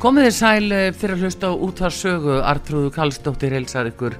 [0.00, 4.14] Komið þið sæl eh, fyrir að hlusta á útvarsögu Artrúðu Kallstóttir helsar ykkur.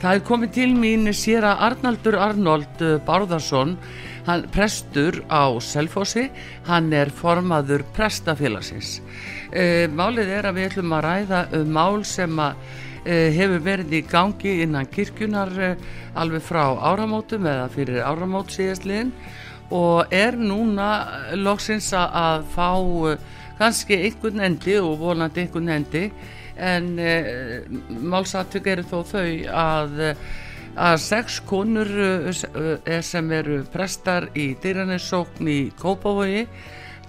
[0.00, 3.74] Það er komið til mín sér að Arnaldur Arnold eh, Bárðarsson,
[4.24, 6.30] hann prestur á Selfossi,
[6.70, 8.94] hann er formaður prestafélagsins.
[9.52, 12.40] E, málið er að við ætlum að ræða um mál sem
[13.04, 15.52] hefur verið í gangi innan kirkjunar
[16.20, 16.62] alveg frá
[16.92, 19.12] áramótum eða fyrir áramót síðastliðin
[19.72, 20.88] og er núna
[21.36, 22.70] loksins að fá
[23.60, 26.06] kannski einhvern endi og volandi einhvern endi
[26.60, 29.26] en eh, málsatök eru þó þau
[29.62, 30.00] að,
[30.76, 36.46] að sex konur eh, sem eru prestar í dýranessókn í Kópavogi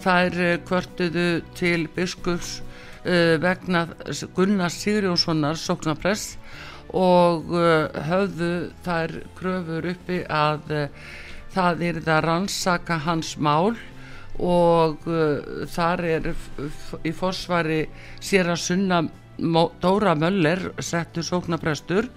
[0.02, 0.38] þær
[0.68, 2.59] kvörtuðu til biskups
[3.06, 3.86] eh, vegna
[4.36, 6.36] Gunnar Sigurjónssonar sóknapress
[6.98, 8.54] og eh, höfðu
[8.86, 11.06] þær kröfur uppi að eh,
[11.54, 13.75] það er það rannsaka hans mál
[14.40, 16.30] og uh, þar er
[17.03, 17.81] í fórsvari
[18.24, 19.02] sér að sunna
[19.81, 22.08] Dóra Möller settur sóknaprestur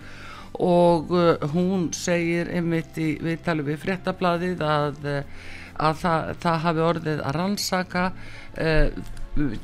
[0.60, 5.52] og uh, hún segir einmitt í viðtali við fréttablaðið að, uh,
[5.88, 9.04] að það, það hafi orðið að rannsaka uh,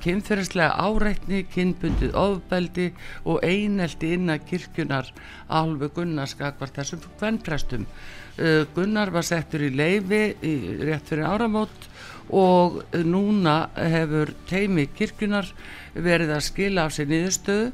[0.03, 2.89] kynferðislega áreitni, kynbundið ofbeldi
[3.23, 5.13] og einelti innan kirkjunar
[5.47, 11.90] alveg Gunnarska hvort þessum hvernprestum uh, Gunnar var settur í leifi í, rétt fyrir áramót
[12.31, 15.49] og núna hefur teimi kirkjunar
[15.95, 17.73] verið að skila af sér niðurstöðu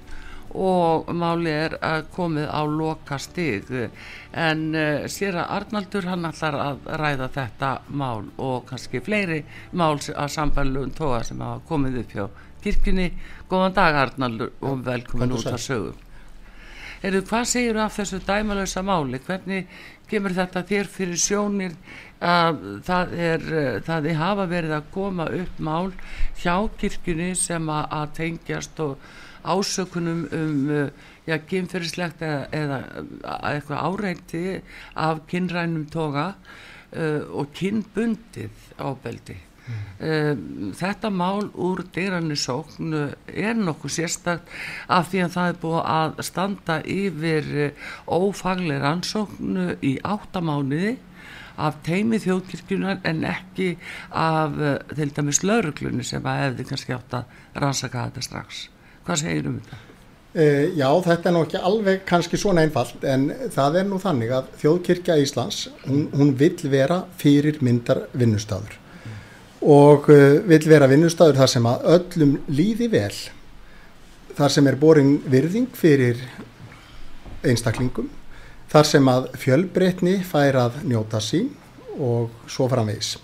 [0.57, 3.69] og máli er að komið á loka stig
[4.33, 9.99] en uh, sér að Arnaldur hann ætlar að ræða þetta mál og kannski fleiri mál
[9.99, 12.27] að sambælum tóa sem hafa komið upp hjá
[12.67, 13.13] kirkjunni.
[13.51, 16.03] Góðan dag Arnaldur og velkomin út að sögum
[17.05, 19.19] Eru, hvað segir þú af þessu dæmalösa máli?
[19.23, 19.67] Hvernig
[20.11, 21.77] kemur þetta þér fyrir sjónir
[22.23, 23.47] að það er
[23.85, 25.91] það er hafa verið að koma upp mál
[26.41, 28.97] hjá kirkjunni sem að, að tengjast og
[29.47, 30.63] ásökunum um
[31.27, 32.79] já, kynferðislegt eða, eða
[33.51, 34.45] eitthvað áreiti
[34.95, 40.31] af kynrænum toga uh, og kynbundið ábeldi uh,
[40.79, 42.95] þetta mál úr dýrannisókn
[43.27, 44.55] er nokkuð sérstakt
[44.89, 47.51] af því að það er búið að standa yfir
[48.07, 50.97] ófaglir ansóknu í áttamániði
[51.57, 53.73] af teimi þjóðkirkjunar en ekki
[54.13, 54.57] af
[54.93, 58.67] til dæmis lauruglunni sem að hefði kannski átt að rannsaka þetta strax.
[59.07, 59.83] Hvað segir um þetta?
[60.37, 64.35] Uh, já, þetta er nú ekki alveg kannski svona einfalt en það er nú þannig
[64.37, 68.86] að þjóðkirkja Íslands, hún, hún vill vera fyrir myndar vinnustadur mm.
[69.63, 73.15] Og uh, vill vera vinnustadur þar sem að öllum líði vel,
[74.37, 76.21] þar sem er borin virðing fyrir
[77.47, 78.11] einstaklingum
[78.73, 81.51] þar sem að fjölbreytni fær að njóta sín
[82.03, 83.17] og svo framvegis.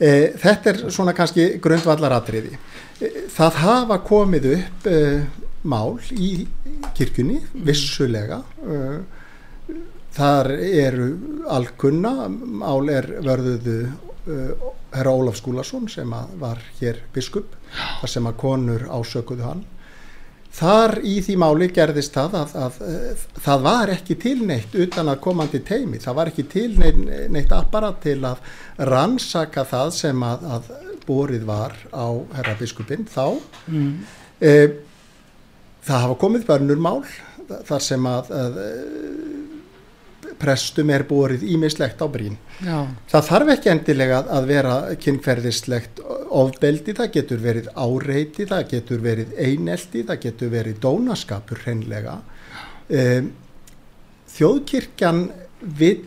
[0.00, 2.58] E, þetta er svona kannski grundvallaratriði.
[3.00, 5.00] E, það hafa komið upp e,
[5.68, 6.30] mál í
[6.96, 8.40] kirkjunni, vissulega.
[8.62, 8.78] E,
[10.14, 11.10] þar eru
[11.50, 13.80] alkunna, mál er vörðuðu
[14.26, 14.38] e,
[14.94, 17.54] herra Ólaf Skúlason sem var hér biskup,
[18.00, 19.64] þar sem að konur ásökuðu hann
[20.50, 25.20] Þar í því máli gerðist það að, að, að það var ekki tilneitt utan að
[25.22, 28.40] komandi teimi, það var ekki tilneitt apparat til að
[28.90, 30.72] rannsaka það sem að, að
[31.06, 33.38] borið var á herra biskupinn þá.
[33.70, 33.92] Mm.
[34.42, 34.52] E,
[35.86, 36.98] það hafa komið börnurmál,
[37.70, 38.34] þar sem að
[40.38, 42.38] prestum er borið ímislegt á brín.
[42.62, 42.86] Já.
[43.10, 46.00] Það þarf ekki endilega að vera kynferðislegt
[46.30, 52.18] ofbeldi, það getur verið áreiti, það getur verið eineldi, það getur verið dónaskapur hreinlega.
[52.90, 53.32] Um,
[54.36, 55.24] þjóðkirkjan
[55.60, 55.98] vil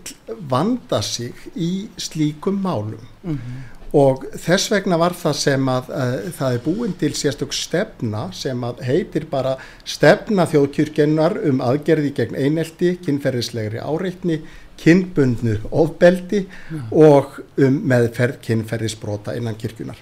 [0.50, 3.60] vanda sig í slíkum málum mm -hmm.
[3.94, 8.66] Og þess vegna var það sem að uh, það er búin til sérstök stefna sem
[8.66, 9.56] að heitir bara
[9.86, 14.40] stefna þjóðkirkjennar um aðgerði gegn eineldi, kynferðislegri áreitni,
[14.82, 16.88] kynbundnu ofbeldi mm.
[16.98, 20.02] og um meðferð kynferðisbrota innan kirkjunar.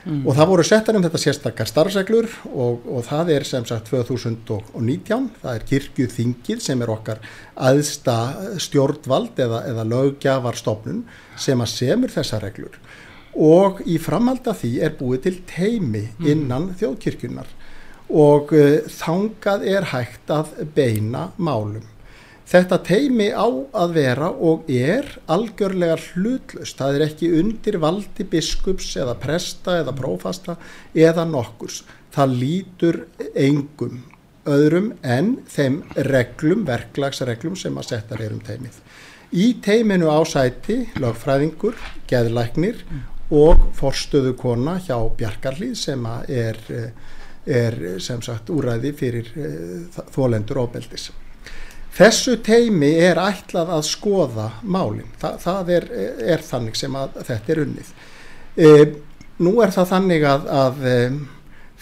[0.00, 0.22] Mm.
[0.24, 5.26] og það voru settar um þetta sérstakar starfseglur og, og það er sem sagt 2019,
[5.42, 7.20] það er kirkjuþingið sem er okkar
[7.68, 8.14] aðsta
[8.64, 11.02] stjórnvald eða, eða lögjafarstofnun
[11.36, 12.80] sem að semur þessa reglur
[13.34, 16.26] og í framhalda því er búið til teimi mm.
[16.26, 16.76] innan mm.
[16.80, 17.56] þjóðkirkjunar
[18.10, 21.86] og uh, þangað er hægt að beina málum
[22.50, 26.80] Þetta teimi á að vera og er algjörlega hlutlust.
[26.80, 30.56] Það er ekki undir valdi biskups eða presta eða prófasta
[30.90, 31.84] eða nokkurs.
[32.10, 32.98] Það lítur
[33.38, 34.00] engum
[34.50, 35.78] öðrum en þeim
[36.10, 38.82] reglum, verklagsreglum sem að setja reyrum teimið.
[39.30, 41.78] Í teiminu ásæti lögfræðingur,
[42.10, 42.82] geðlæknir
[43.30, 46.58] og forstöðu kona hjá Bjarkarlið sem er,
[47.46, 51.10] er sem sagt úræði fyrir eh, þólendur óbeldis.
[51.94, 55.86] Þessu teimi er ætlað að skoða málinn, Þa, það er,
[56.36, 57.90] er þannig sem að þetta er unnið.
[58.54, 58.70] E,
[59.42, 60.94] nú er það þannig að, að e,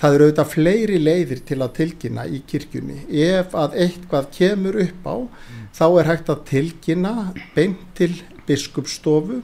[0.01, 2.99] það eru auðvitað fleiri leiðir til að tilkynna í kirkjunni.
[3.29, 5.63] Ef að eitthvað kemur upp á mm.
[5.77, 7.15] þá er hægt að tilkynna
[7.55, 8.15] beint til
[8.49, 9.43] biskupstofu,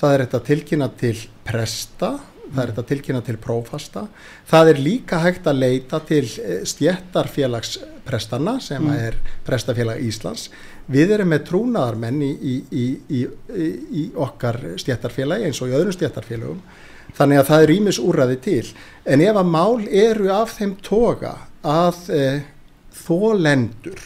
[0.00, 2.16] það er hægt að tilkynna til presta
[2.54, 4.04] það er þetta tilkynna til prófasta.
[4.50, 8.96] Það er líka hægt að leita til eh, stjættarfélagsprestana sem mm.
[9.08, 10.48] er prestafélag Íslands.
[10.92, 13.22] Við erum með trúnaðarmenn í, í, í,
[14.02, 16.60] í okkar stjættarfélagi eins og í öðrum stjættarfélagum
[17.14, 18.66] þannig að það er ímis úrraði til.
[19.08, 22.26] En ef að mál eru af þeim toga að e,
[23.04, 24.02] þólendur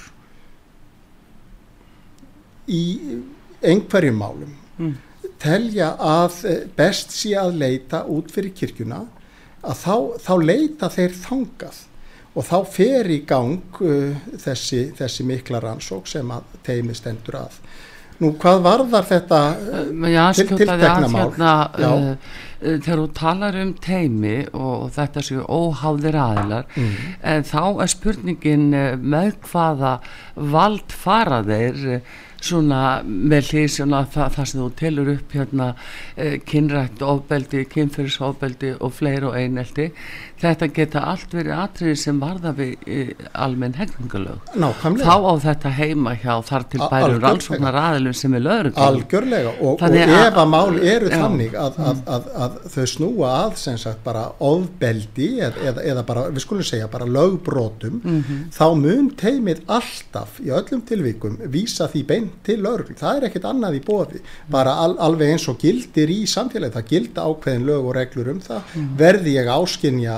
[2.69, 2.83] í
[3.65, 4.97] einhverjum málum mm
[5.43, 9.05] telja að eh, best sé að leita út fyrir kirkjuna
[9.63, 11.85] að þá, þá leita þeir þangað
[12.39, 17.57] og þá fer í gang uh, þessi, þessi mikla rannsók sem að teimi stendur að.
[18.19, 19.89] Nú hvað varðar þetta uh,
[20.37, 21.25] til, tiltekna mál?
[21.25, 26.95] Hérna, uh, þegar þú talar um teimi og þetta séu óháðir aðilar mm.
[27.33, 29.99] en þá er spurningin með hvaða
[30.35, 32.01] vald fara þeir
[32.45, 35.69] svona með hlýsjona það, það sem þú telur upp hérna
[36.17, 39.89] eh, kynrætt ofbeldi, kynfyrirsofbeldi og fleir og eineldi
[40.43, 44.53] þetta geta allt verið atriði sem varða við eh, almenn hegningalög
[45.03, 49.83] þá á þetta heima hjá þar til bæru rannsóknar aðilum sem er löður algjörlega og,
[49.83, 53.81] og ef að mál eru já, þannig að, að, að, að þau snúa að sem
[53.81, 58.47] sagt bara ofbeldi eða, eða, eða bara, við skulum segja bara lögbrótum mm -hmm.
[58.55, 63.27] þá mun teimið alltaf í öllum tilvíkum vísa því bein inn til lauruglu, það er
[63.29, 67.67] ekkert annað í bóði bara al, alveg eins og gildir í samfélagi, það gilda ákveðin
[67.69, 68.89] lög og reglur um það, mm.
[68.99, 70.17] verði ég áskinja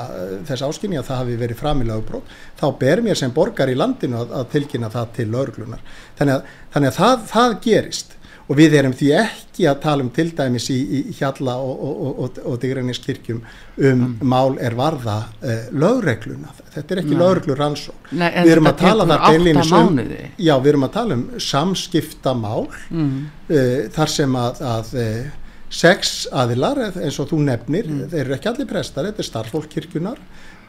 [0.48, 4.22] þess áskinja að það hafi verið framilögu brot, þá ber mér sem borgar í landinu
[4.22, 5.84] að, að tilkynna það til lauruglunar
[6.18, 8.16] þannig að, þannig að það, það gerist.
[8.50, 12.08] Og við erum því ekki að tala um til dæmis í, í Hjalla og, og,
[12.24, 14.16] og, og Digræniskirkjum um mm.
[14.26, 19.22] mál er varða uh, lögregluna, þetta er ekki lögreglur rannsók, við erum að tala þar
[19.28, 20.00] beinlýnis um,
[20.34, 23.14] já við erum að tala um samskiptamál mm.
[23.52, 25.39] uh, þar sem að, að uh,
[25.70, 28.06] sex aðilar eins og þú nefnir, mm.
[28.12, 30.22] þeir eru ekki allir prestar, þetta er starfólkkirkjunar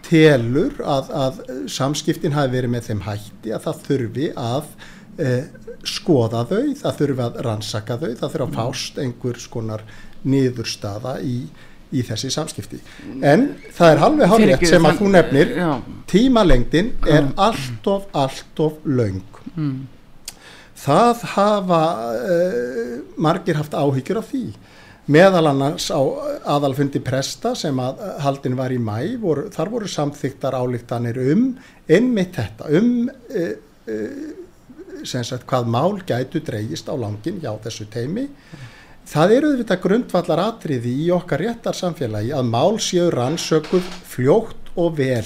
[0.06, 4.72] telur að, að samskiptin hafi verið með þeim hætti að það þurfi að
[5.88, 9.84] skoða þau, það þurfa að rannsaka þau, það þurfa að fást einhver skonar
[10.22, 11.38] niðurstaða í,
[11.92, 12.82] í þessi samskipti.
[13.26, 15.56] En það er halveg hálfrið sem að þú nefnir,
[16.12, 19.42] tímalengdin er alltof, alltof laung.
[19.56, 19.80] Mm.
[20.82, 21.82] Það hafa
[22.18, 24.46] uh, margir haft áhyggjur af því.
[25.10, 25.98] Meðal annars á
[26.54, 31.48] aðalfundi presta sem að haldin var í mæ, voru, þar voru samþyktar álíktanir um
[31.90, 33.56] einmitt þetta, um uh,
[33.90, 34.42] uh,
[35.04, 38.28] sagt, hvað mál gætu dreyjist á langin hjá þessu teimi
[39.10, 44.94] það eru þetta grundvallar atriði í okkar réttar samfélagi að mál séu rannsökuð fljótt og
[45.00, 45.26] vel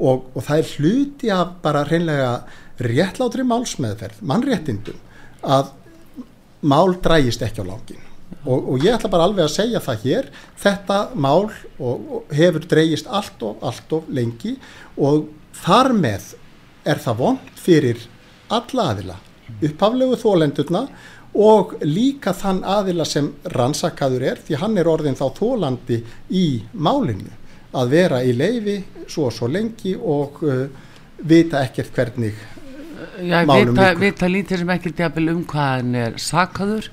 [0.00, 2.32] og, og það er hluti af bara hreinlega
[2.80, 4.98] réttlátri málsmeðferð, mannréttindum
[5.44, 5.70] að
[6.64, 8.13] mál drægist ekki á langin
[8.44, 11.48] og, og ég ætla bara alveg að segja það hér þetta mál
[11.78, 14.56] og, hefur dreyjist allt of, allt of lengi
[14.96, 15.28] og
[15.64, 16.34] þar með
[16.84, 18.02] er það vond fyrir
[18.52, 19.16] alla aðila,
[19.64, 20.84] upphaflegu þólendurna
[21.34, 27.32] og líka þann aðila sem rannsakaður er því hann er orðin þá þólandi í málinu
[27.74, 28.76] að vera í leifi
[29.08, 30.66] svo og svo lengi og uh,
[31.26, 32.38] vita ekkert hvernig
[33.22, 36.88] Já, málum vita, vita lítið sem ekki djafil um hvað hann er sakaður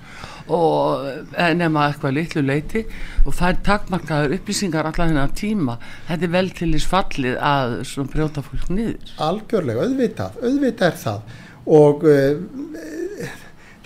[0.51, 2.81] og eh, nema eitthvað litlu leiti
[3.25, 5.77] og það er takmarkaður upplýsingar allan þennan tíma.
[6.09, 7.77] Þetta er vel til þess fallið að
[8.11, 9.13] brjóta fólk niður.
[9.29, 11.37] Algjörlega, auðvitað, auðvitað er það.
[11.71, 13.31] Og uh,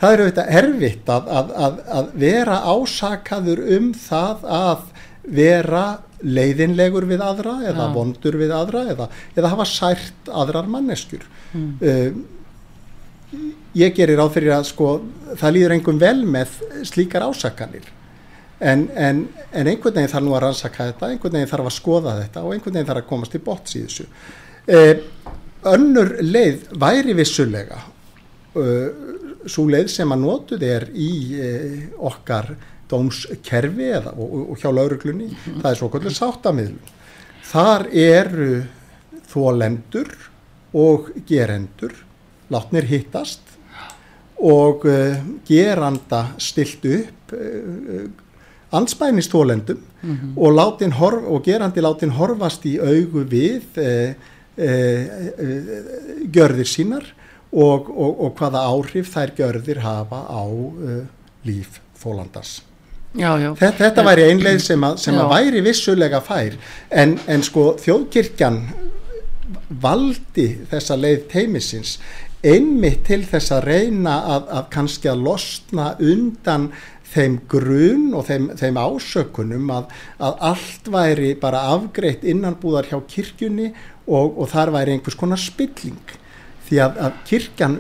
[0.02, 4.90] það er auðvitað erfitt að, að, að, að vera ásakaður um það að
[5.36, 5.86] vera
[6.26, 7.94] leiðinlegur við aðra eða Já.
[7.96, 12.24] vondur við aðra eða, eða hafa sært aðrar manneskjur mm.
[13.78, 14.90] ég gerir á fyrir að sko
[15.36, 17.88] það líður engum vel með slíkar ásakanir
[18.60, 22.20] en, en, en einhvern veginn þarf nú að rannsaka þetta einhvern veginn þarf að skoða
[22.22, 24.08] þetta og einhvern veginn þarf að komast í botts í þessu
[24.72, 24.94] eh,
[25.72, 28.88] önnur leið væri vissulega uh,
[29.50, 31.78] svo leið sem að notuð er í uh,
[32.12, 32.54] okkar
[32.92, 35.30] dómskerfi eða, og, og- og hjá lauruglunni
[35.62, 36.94] það er svo kvöldur sáttamíðlun
[37.52, 38.50] þar eru
[39.32, 40.12] þólendur
[40.76, 41.94] og gerendur
[42.52, 43.42] látnir hittast
[44.38, 45.16] og uh,
[45.48, 48.06] geranda stilt upp uh,
[48.76, 49.80] anspænist þólendum
[50.36, 54.14] og, látin horf, og gerandi látin horfast í augu við uh,
[56.36, 57.08] gjörðir sínar
[57.56, 60.44] og, og, og hvaða áhrif þær gjörðir hafa á
[61.48, 62.60] líf þólandars.
[63.20, 66.58] Já, já, Þetta, þetta væri einleið sem, að, sem að væri vissulega fær.
[66.92, 68.62] En, en sko þjóðkirkjan
[69.82, 71.98] valdi þessa leið teimisins
[72.46, 76.70] einmitt til þess að reyna að, að kannski að losna undan
[77.16, 83.72] þeim grun og þeim, þeim ásökunum að, að allt væri bara afgreitt innanbúðar hjá kirkjunni
[84.06, 86.16] og, og þar væri einhvers konar spilling
[86.70, 87.76] því að, að kirkjan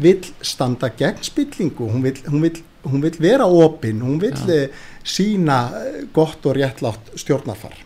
[0.00, 4.56] vill standa gegn spillingu, hún vill, hún vill, hún vill vera opin, hún vill Já.
[4.62, 4.68] ja.
[5.04, 7.76] sína eh, gott og réttlátt stjórnarfar.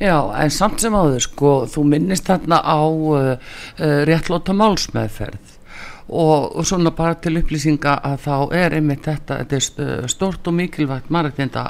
[0.00, 3.36] já, en samt sem áður sko, þú minnist þarna á uh,
[4.08, 5.52] réttlóta málsmeðferð
[6.10, 10.50] og, og svona bara til upplýsinga að þá er einmitt þetta, þetta er st- stórt
[10.50, 11.62] og mikilvægt margtinda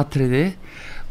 [0.00, 0.46] atriði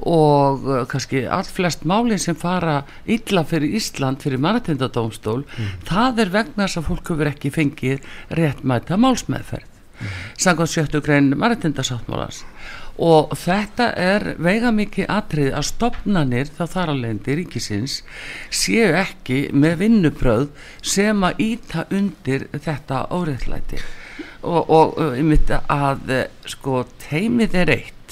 [0.03, 5.45] og uh, kannski allflest málin sem fara illa fyrir Ísland fyrir mannatindadómstól
[5.87, 8.09] það er vegna þess að fólk hefur ekki fengið
[8.39, 10.17] réttmæta málsmeðferð mm.
[10.37, 12.43] samkvæmt sjöttu grein mannatindasáttmálans
[13.01, 17.97] og þetta er veigamikið atrið að stopnanir þá þar að leiðandi ríkisins
[18.53, 20.47] séu ekki með vinnubröð
[20.81, 23.81] sem að íta undir þetta óreittlæti
[24.45, 28.04] og, og, og einmitt að eh, sko teimið er eitt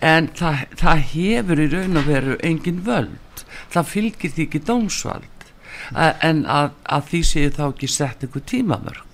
[0.00, 5.46] en það, það hefur í raun og veru engin völd það fylgir því ekki dómsvald
[6.22, 9.04] en að, að því séu þá ekki sett einhver tímamörk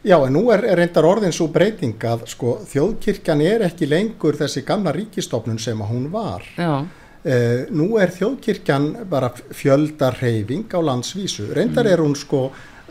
[0.00, 4.38] Já, en nú er, er reyndar orðin svo breyting að sko þjóðkirkjan er ekki lengur
[4.38, 6.46] þessi gamla ríkistofnun sem að hún var.
[6.56, 6.86] já,
[7.20, 11.50] Eh, nú er þjóðkirkjan bara fjöldarreyfing á landsvísu.
[11.52, 12.46] Reyndar er hún sko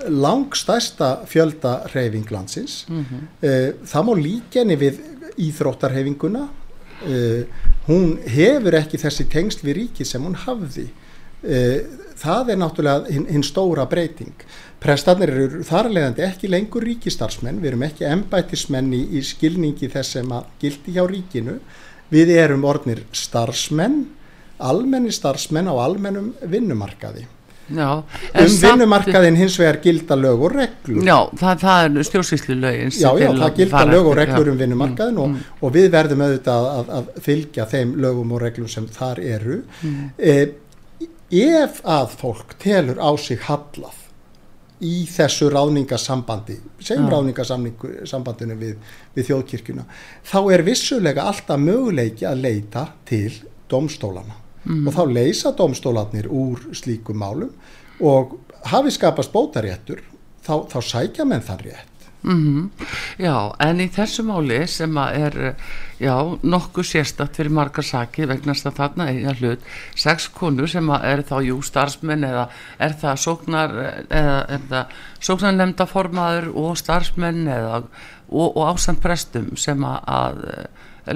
[0.06, 2.86] langstæsta fjöldarreyfing landsins.
[3.42, 5.00] eh, það má líka henni við
[5.38, 6.48] íþróttarreyfinguna.
[7.08, 7.46] Eh,
[7.88, 10.89] hún hefur ekki þessi tengsl við ríki sem hún hafði.
[11.39, 11.86] Eh,
[12.20, 14.44] það er náttúrulega hinn hin stóra breyting.
[14.84, 20.36] Prestarnir eru þarlegandi ekki lengur ríkistarsmenn, við erum ekki embættismenn í, í skilningi þess sem
[20.36, 21.60] að gildi hjá ríkinu.
[22.12, 24.01] Við erum orðnir starfsmenn,
[24.60, 27.27] almenni starfsmenn á almennum vinnumarkaði.
[27.70, 27.90] Já
[28.40, 31.04] Um vinnumarkaðin hins vegar gilda lög og reglur.
[31.06, 35.22] Já, það, það er stjórnsýslu lögin Já, já, það gilda lög og reglur um vinnumarkaðin
[35.24, 39.24] og, og við verðum auðvitað að, að, að fylgja þeim lögum og reglum sem þar
[39.38, 39.62] eru.
[40.18, 40.46] Eh,
[41.30, 43.98] ef að fólk telur á sig hallað
[44.80, 47.14] í þessu ráðningasambandi, segjum Já.
[47.14, 48.76] ráðningasambandinu við,
[49.16, 49.84] við þjóðkirkjuna,
[50.24, 53.34] þá er vissulega alltaf möguleiki að leita til
[53.70, 57.54] domstólana og þá leysa domstólarnir úr slíkum málum
[58.00, 58.39] og
[58.70, 60.01] hafi skapast bótaréttur,
[60.46, 61.89] þá, þá sækja menn þann rétt.
[62.22, 62.72] Mhm.
[63.18, 65.56] Já, en í þessu máli sem er
[66.01, 69.63] já, nokkuð sérstakt fyrir margar sakir vegna þess að þarna eiga hlut
[69.96, 73.78] sex konur sem er þá jú starfsmenn eða er það sóknar
[74.12, 74.98] eða er það
[75.30, 77.80] sóknarnemnda formaður og starfsmenn eða
[78.30, 80.44] og, og ásamt prestum sem að, að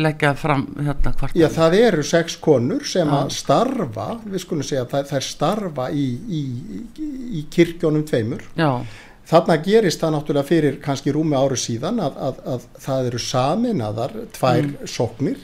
[0.02, 4.86] leggja fram hérna hvart Já, það eru sex konur sem að starfa, við skulum segja
[4.86, 6.44] að þær, starfa í, í,
[7.40, 8.46] í, kirkjónum tveimur.
[8.58, 8.72] já,
[9.24, 14.16] Þarna gerist það náttúrulega fyrir kannski rúmi áru síðan að, að, að það eru saminaðar
[14.36, 15.38] tvær sóknir,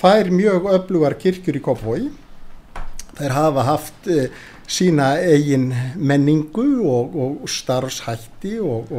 [0.00, 2.08] tvær mjög öflugar kirkjur í Kopvogi.
[3.20, 4.34] Þær hafa haft eh,
[4.70, 8.90] sína eigin menningu og, og starfshætti og,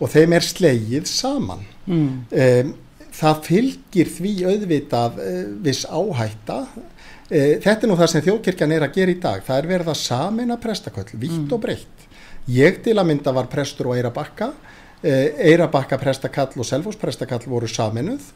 [0.00, 1.62] og þeim er slegið saman.
[1.86, 2.08] Mm.
[2.30, 2.74] Um,
[3.20, 6.58] það fylgir því auðvitað uh, viss áhætta.
[7.30, 9.44] Uh, þetta er nú það sem þjóðkirkjan er að gera í dag.
[9.46, 11.48] Það er verið að samina prestaköll, vitt mm.
[11.54, 12.06] og breytt.
[12.50, 14.52] Ég til að mynda var prestur og Eirabakka.
[15.00, 18.26] Eirabakka prestakall og Selfos prestakall voru saminuð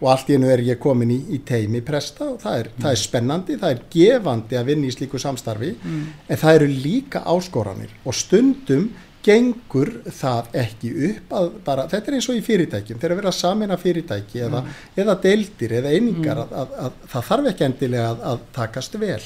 [0.00, 2.82] og allt í enu er ég komin í, í teimi presta og það er, mm.
[2.82, 6.00] það er spennandi, það er gefandi að vinna í slíku samstarfi mm.
[6.28, 8.88] en það eru líka áskoranir og stundum
[9.24, 13.30] gengur það ekki upp að bara, þetta er eins og í fyrirtækjum, þeir eru verið
[13.30, 14.82] að samina fyrirtæki eða, mm.
[15.04, 16.44] eða deildir eða einingar mm.
[16.44, 19.22] að, að, að það þarf ekki endilega að takast vel.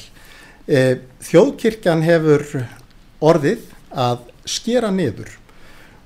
[0.69, 0.85] E,
[1.31, 2.47] þjóðkirkjan hefur
[3.33, 3.67] orðið
[4.07, 5.35] að skera niður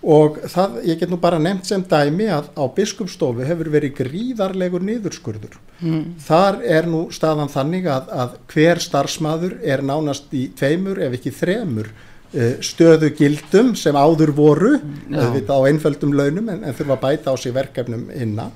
[0.03, 4.83] og það, ég get nú bara nefnt sem dæmi að á biskupstofu hefur verið gríðarlegur
[4.87, 5.59] niðurskurður.
[5.83, 6.17] Mm.
[6.23, 11.35] Þar er nú staðan þannig að, að hver starfsmaður er nánast í tveimur ef ekki
[11.37, 11.93] þremur
[12.33, 14.73] uh, stöðu gildum sem áður voru,
[15.13, 18.51] á einföldum launum en, en þurfa að bæta á sig verkefnum inna.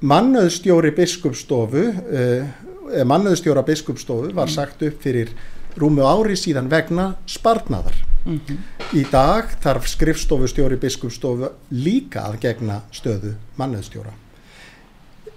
[0.00, 4.54] Mannöðstjóri biskupstofu, uh, mannöðstjóra biskupstofu var mm.
[4.54, 5.32] sagt upp fyrir
[5.78, 7.96] rúmu ári síðan vegna spartnaðar.
[8.24, 8.56] Mm -hmm.
[8.98, 14.12] Í dag þarf skrifstofustjóri biskupstofu líka að gegna stöðu mannöðstjóra.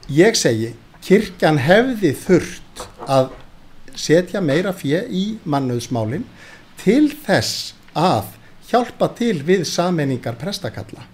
[0.09, 3.29] Ég segi, kirkjan hefði þurft að
[3.95, 6.25] setja meira fjö í mannöðsmálinn
[6.81, 8.37] til þess að
[8.71, 11.07] hjálpa til við sammenningar prestakalla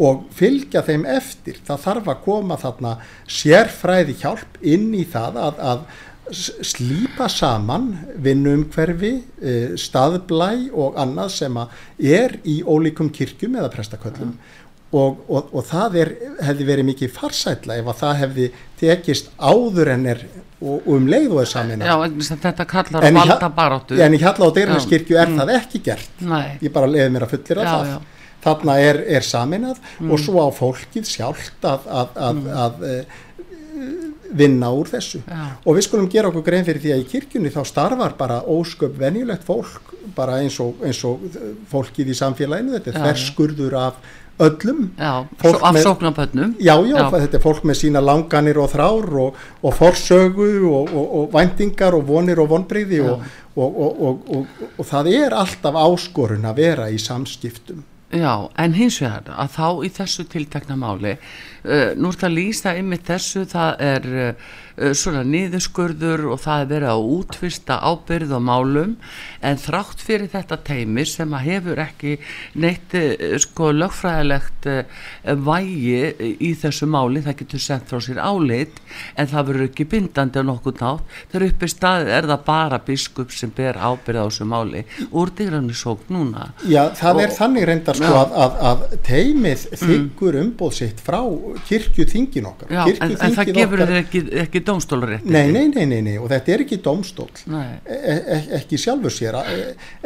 [0.00, 1.58] og fylgja þeim eftir.
[1.64, 2.94] Það þarf að koma þarna
[3.28, 5.82] sérfræði hjálp inn í það að, að
[6.32, 7.90] slípa saman
[8.22, 9.12] vinnumhverfi,
[9.42, 11.58] eh, staðblæ og annað sem
[11.98, 14.59] er í ólíkum kirkjum eða prestaköllum ja.
[14.90, 16.12] Og, og, og það er,
[16.48, 18.46] hefði verið mikið farsætla ef að það hefði
[18.80, 20.24] tekist áður en er
[20.60, 21.94] og, og um leið og er samin Já,
[22.30, 25.40] þetta kallar að valda baráttu En í Hjalla og Deirnarskirkju er mm.
[25.40, 26.56] það ekki gert Nei.
[26.60, 27.98] ég bara leiði mér að fullir að það já.
[28.46, 30.10] þarna er, er saminað mm.
[30.10, 32.62] og svo á fólkið sjálft að, að, að, mm.
[32.64, 33.20] að eh,
[34.40, 35.44] vinna úr þessu Já.
[35.64, 38.98] og við skulum gera okkur grein fyrir því að í kirkjunni þá starfar bara ósköp
[38.98, 41.22] venjulegt fólk bara eins og, eins og
[41.70, 43.98] fólkið í samfélaginu, þetta er ferskurður af
[44.46, 44.80] öllum.
[44.98, 49.76] Af sóknarpötnum já, já, já, þetta er fólk með sína langanir og þrár og, og
[49.76, 56.90] forsögu og, og væntingar og vonir og vonbreyði og það er alltaf áskorun að vera
[56.90, 57.84] í samskiptum.
[58.10, 62.72] Já, en hins vegar að þá í þessu tiltekna máli uh, nú er það lýsta
[62.74, 64.48] yfir þessu það er uh,
[64.96, 68.94] svona niðurskurður og það er verið að útvista ábyrð og málum.
[69.44, 72.16] En þrátt fyrir þetta teimi sem að hefur ekki
[72.60, 75.04] neitt uh, sko lögfræðilegt uh,
[75.46, 78.80] vægi í þessu máli það getur sendt frá sér álit
[79.16, 83.34] en það verður ekki bindandi á nokkuð nátt þegar uppi staðið er það bara biskup
[83.34, 84.84] sem ber ábyrð á þessu máli.
[85.10, 86.50] Úr dýrannu sók núna.
[86.68, 89.80] Já, það og, er þannig reyndar sko að, að, að teimið mm.
[89.84, 91.20] þykkur umbóð sitt frá
[91.68, 92.72] kirkju þingin okkar.
[92.74, 96.30] Já, en, en það gefur þér ekki, ekki dómstólrétt nei, nei, nei, nei, nei, og
[96.32, 97.64] þetta er ekki dómstól e,
[97.96, 99.58] e, ekki sjálfur sér e,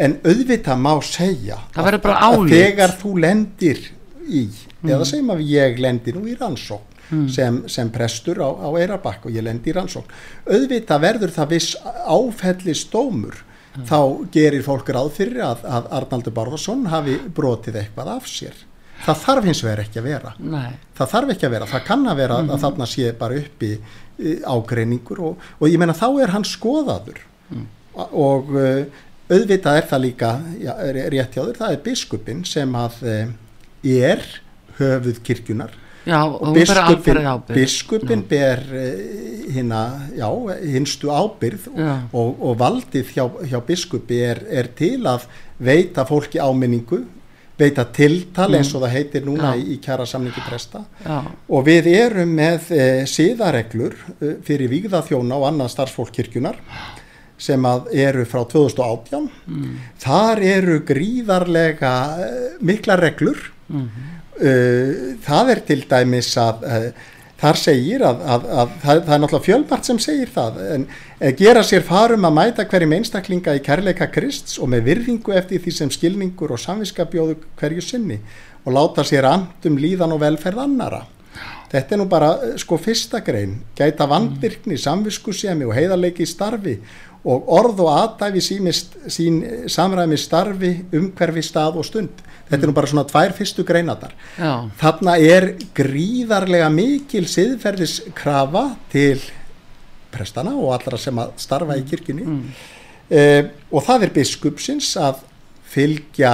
[0.06, 3.84] en auðvitað má segja að, að þegar þú lendir
[4.24, 4.90] í, mm.
[4.90, 7.26] eða segjum að ég lendir nú í rannsók Mm.
[7.28, 10.08] Sem, sem prestur á, á Eirabakk og ég lendi í rannsókn
[10.48, 13.82] auðvitað verður það viss áfellistómur mm.
[13.90, 13.98] þá
[14.32, 18.56] gerir fólk ráð fyrir að, að Arnaldur Barðarsson hafi brotið eitthvað af sér
[19.04, 20.72] það þarf hins vegar ekki að vera Nei.
[20.96, 22.48] það þarf ekki að vera, það kann að vera mm.
[22.48, 22.64] að mhm.
[22.64, 23.70] þarna sé bara uppi
[24.18, 27.22] ágreiningur og, og ég menna þá er hann skoðaður.
[27.52, 27.66] Mm.
[27.94, 30.72] og uh, auðvitað er það líka já,
[31.12, 33.32] rétt hjá þur, það er biskupin sem að uh,
[33.84, 34.24] er
[34.78, 38.60] höfuð kirkjunar Já, og biskupin, biskupin ber
[39.48, 40.26] já,
[40.60, 41.70] hinstu ábyrð
[42.12, 45.24] og, og valdið hjá, hjá biskupi er, er til að
[45.64, 47.06] veita fólki áminningu
[47.58, 48.58] veita tiltal mm.
[48.58, 49.62] eins og það heitir núna já.
[49.62, 51.20] í kjara samningi presta já.
[51.48, 56.58] og við erum með e, síðareglur e, fyrir výgðaþjóna og annað starfsfólkkirkjunar
[57.44, 59.78] sem að eru frá 2018 mm.
[60.02, 66.64] þar eru gríðarlega e, mikla reglur mm -hmm Uh, það er til dæmis að
[67.38, 70.86] þar segir að, að, að það, það er náttúrulega fjölbart sem segir það en
[71.38, 75.72] gera sér farum að mæta hverjum einstaklinga í kærleika Krist og með virðingu eftir því
[75.72, 78.18] sem skilningur og samviskabjóðu hverju sinni
[78.64, 81.04] og láta sér andum líðan og velferð annara
[81.72, 86.76] þetta er nú bara uh, sko fyrsta grein gæta vandvirkni, samviskusemi og heiðarleiki í starfi
[87.24, 88.68] og orð og aðdæfi sín,
[89.08, 89.38] sín
[89.72, 92.20] samræmi starfi, umhverfi, stað og stund.
[92.50, 94.12] Þetta er nú bara svona tvær fyrstu greinatar.
[94.36, 94.68] Já.
[94.82, 99.24] Þarna er gríðarlega mikil siðferðiskrafa til
[100.14, 101.88] prestana og allra sem að starfa í mm.
[101.90, 102.26] kirkjunni.
[102.30, 102.42] Mm.
[103.18, 103.40] uh,
[103.74, 105.22] og það er biskupsins að
[105.74, 106.32] fylgja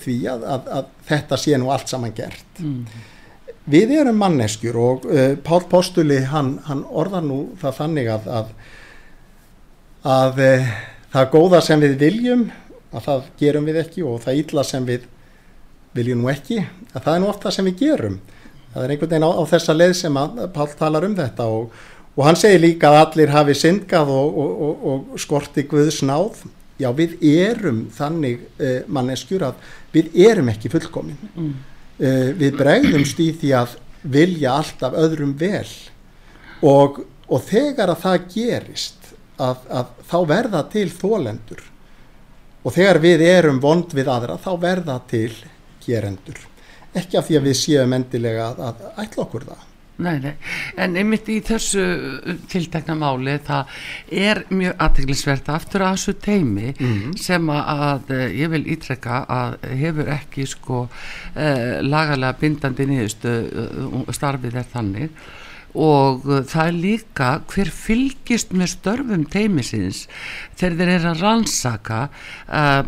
[0.00, 3.02] því að, að, að þetta sé nú allt saman gert mm.
[3.72, 8.52] við erum manneskjur og uh, Pál Postuli hann, hann orðar nú það þannig að að,
[10.14, 10.74] að uh,
[11.12, 12.46] það góða sem við viljum
[12.92, 15.08] að það gerum við ekki og það ítla sem við
[15.96, 18.20] viljum nú ekki að það er nú oft það sem við gerum
[18.72, 21.82] það er einhvern veginn á, á þessa leið sem að Pál talar um þetta og,
[22.16, 26.42] og hann segir líka að allir hafi syndgað og, og, og skorti Guðs náð.
[26.80, 29.62] Já við erum þannig uh, manneskjur að
[29.94, 31.18] við erum ekki fullkomin.
[31.36, 31.54] Mm.
[32.02, 35.68] uh, við bregðumst í því að vilja alltaf öðrum vel.
[36.62, 37.02] Og
[37.48, 41.62] þegar að það gerist að, að þá verða til þólendur
[42.62, 45.32] og þegar við erum vond við aðra þá verða til
[45.82, 46.38] gerendur.
[46.94, 49.68] Ekki af því að við séum endilega að, að ætla okkur það
[50.00, 50.32] Nei, nei,
[50.80, 51.82] en einmitt í þessu
[52.50, 53.74] tiltekna máli það
[54.24, 57.18] er mjög aðteglisvert aftur að þessu teimi mm -hmm.
[57.20, 60.88] sem að eh, ég vil ítrekka að hefur ekki sko
[61.36, 65.10] eh, lagalega bindandi nýðust eh, starfið er þannig
[65.78, 70.04] og uh, það er líka hver fylgist með störfum teimisins
[70.62, 72.82] þegar þeir eru að rannsaka uh,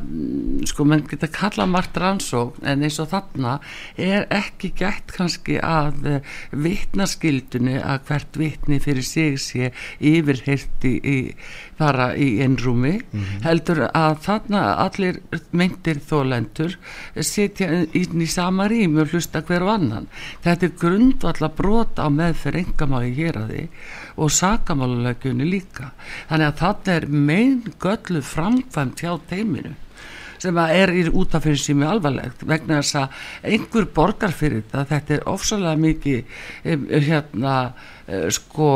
[0.71, 3.59] sko mann geta kalla margt rannsók en eins og þarna
[4.01, 11.19] er ekki gætt kannski að uh, vittnaskildunni að hvert vittni fyrir sig sé yfirheilti í
[11.79, 13.43] fara í einrúmi mm -hmm.
[13.47, 16.79] heldur að þarna allir myndir þólendur
[17.21, 20.09] setja inn í sama rým og hlusta hver og annan
[20.45, 23.69] þetta er grundvalla brot á meðferð engamáli hér að því
[24.17, 25.93] og sakamálulegjunni líka.
[26.31, 29.75] Þannig að þarna er megin göllu framkvæmt hjá teiminu
[30.45, 34.83] sem að er í útafyrir sími alvarlegt vegna þess að einhver borgar fyrir þetta.
[34.91, 37.55] Þetta er ofsalega mikið hérna
[38.07, 38.69] eh, sko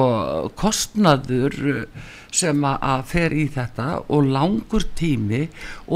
[0.59, 1.59] kostnaður
[2.35, 5.47] sem að fer í þetta og langur tími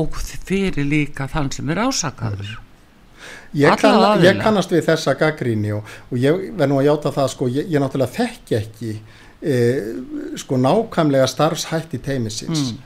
[0.00, 2.58] og fyrir líka þann sem er ásakaður.
[3.52, 7.26] Ég, kann, ég kannast við þessa gaggríni og, og ég verð nú að játa það
[7.34, 8.92] sko, ég, ég náttúrulega þekki ekki
[9.42, 9.60] e,
[10.40, 12.82] sko nákvæmlega starfshætti teimisins mm.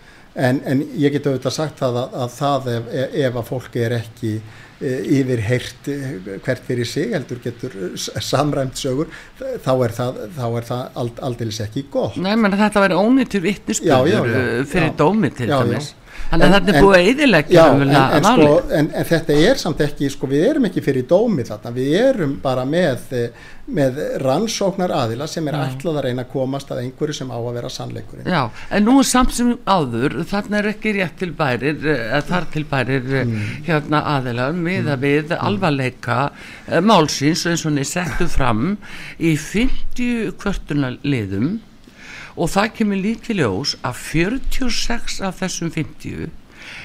[0.48, 2.94] en, en ég get auðvitað sagt það að, að það ef,
[3.26, 5.98] ef að fólki er ekki e, yfir heyrt e,
[6.46, 12.18] hvert fyrir sig heldur getur samræmt sögur þá er það, það ald, aldeilis ekki gott.
[12.20, 15.94] Nei, menn þetta væri ónýttur vittnisbyrður fyrir já, dómi til dæmis
[16.30, 20.08] Þannig að þetta er búið eðilegja en, en, sko, en, en þetta er samt ekki,
[20.10, 23.12] sko, við erum ekki fyrir dómi þarna, við erum bara með,
[23.76, 27.50] með rannsóknar aðila sem er ætlað að reyna að komast að einhverju sem á að
[27.58, 28.30] vera sannleikurinn.
[28.32, 28.42] Já,
[28.74, 33.06] en nú samt sem áður, þarna er ekki rétt til bærir, eh, þar til bærir
[33.06, 33.46] eh, mm.
[33.68, 35.38] hérna aðila með að við mm.
[35.50, 38.74] alvarleika uh, málsins eins og niður settu fram
[39.22, 41.56] í 50 kvörtunarliðum
[42.36, 46.28] og það kemur líkiljós að 46 af þessum 50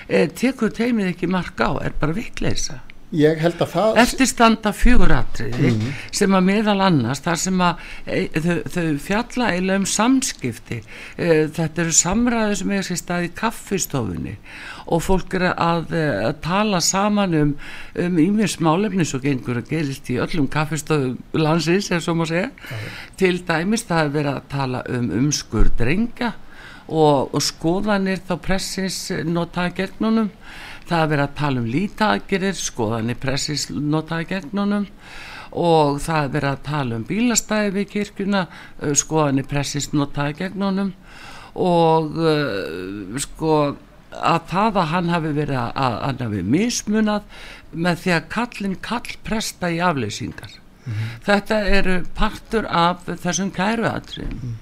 [0.08, 2.82] eh, tekur teimið ekki marka á, er bara vittleisa
[3.16, 5.88] ég held að það eftirstanda fjöguratriði mm.
[6.16, 10.80] sem að meðal annars þar sem að e, þau, þau fjalla eiginlega um samskipti.
[11.18, 14.38] E, þetta eru samræði sem er sér stað í kaffistofunni
[14.92, 17.56] og fólk er að, e, að tala saman um
[18.06, 22.52] um ímið smálefni svo gengur að gerist í öllum kaffistofum landsins eða svo má segja.
[22.52, 22.92] Okay.
[23.18, 26.34] til dæmis það er verið að tala um umskur drengja
[26.88, 30.32] og, og skoðanir þá pressins notaði gegnunum.
[30.90, 34.88] Það er verið að tala um lítagerir skoðanir pressis notaði gegnunum.
[35.52, 38.42] Og það er verið að tala um bílastæði við kirkuna
[38.96, 40.94] skoðanir pressis notaði gegnunum.
[41.60, 43.56] Og uh, sko
[44.12, 48.76] að það að hann hafi verið að, að hann hafi mismunað með því að kallin
[48.84, 50.58] kall presta í afleysingar.
[50.82, 51.16] Mm -hmm.
[51.28, 54.40] þetta eru partur af þessum kæruatriðum.
[54.42, 54.60] Mm.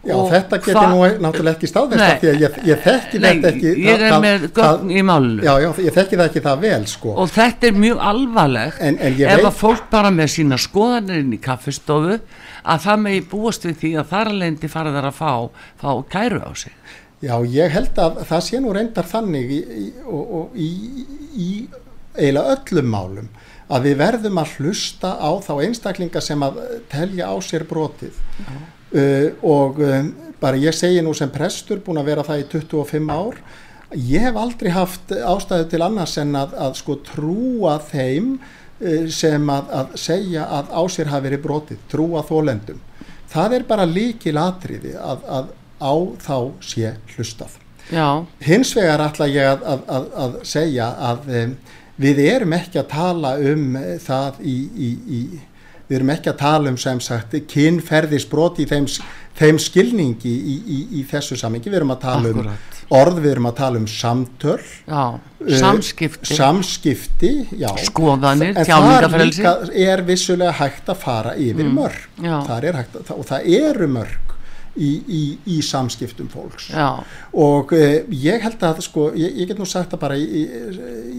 [0.00, 3.72] Já, og þetta getur nú náttúrulega ekki staðvist því að ég, ég þekki þetta ekki
[3.84, 7.12] ég er með gögn í málu já, já, ég þekki það ekki það vel sko.
[7.20, 8.80] Og þetta er mjög alvarlegt.
[8.80, 13.68] En, en ef að fólk bara með sína skoðanirinn í kaffistofu að það megi búast
[13.68, 15.32] við því að þar alveg fara þar að fá,
[15.84, 16.72] fá kæru á sig
[17.20, 19.86] Já, ég held að það sé nú reyndar þannig í, í,
[20.56, 20.68] í,
[21.36, 21.48] í
[22.16, 23.28] eiginlega öllum málum
[23.70, 28.16] að við verðum að hlusta á þá einstaklinga sem að telja á sér brotið.
[28.90, 30.08] Uh, og um,
[30.40, 33.36] bara ég segi nú sem prestur búin að vera það í 25 ár
[33.94, 39.52] ég hef aldrei haft ástæðu til annars en að, að sko trúa þeim uh, sem
[39.54, 42.82] að, að segja að á sér hafi verið brotið, trúa þólendum
[43.30, 47.58] það er bara líkil atriði að, að á þá sé hlustað.
[47.90, 48.24] Já.
[48.38, 51.54] hins vegar ætla ég að segja að um,
[52.00, 55.22] við erum ekki að tala um það í, í, í
[55.90, 58.86] við erum ekki að tala um sem sagt kynferðisbrot í þeim,
[59.40, 62.52] þeim skilningi í, í, í þessu samengi, við erum að tala um,
[62.94, 64.60] orð við erum að tala um samtöl.
[64.86, 66.36] Já, uh, samskipti.
[66.38, 67.68] samskipti, já.
[67.90, 69.42] Skoðanir, en þar tjáningarfrelsi.
[69.42, 71.78] líka er vissulega hægt að fara yfir mm.
[71.82, 72.08] mörg.
[72.70, 74.29] er hægt að, og það eru mörg
[74.76, 76.68] í, í, í samskiptum fólks.
[76.70, 77.02] Já,
[77.34, 80.42] og uh, ég held að sko, ég, ég get nú sagt það bara í, í,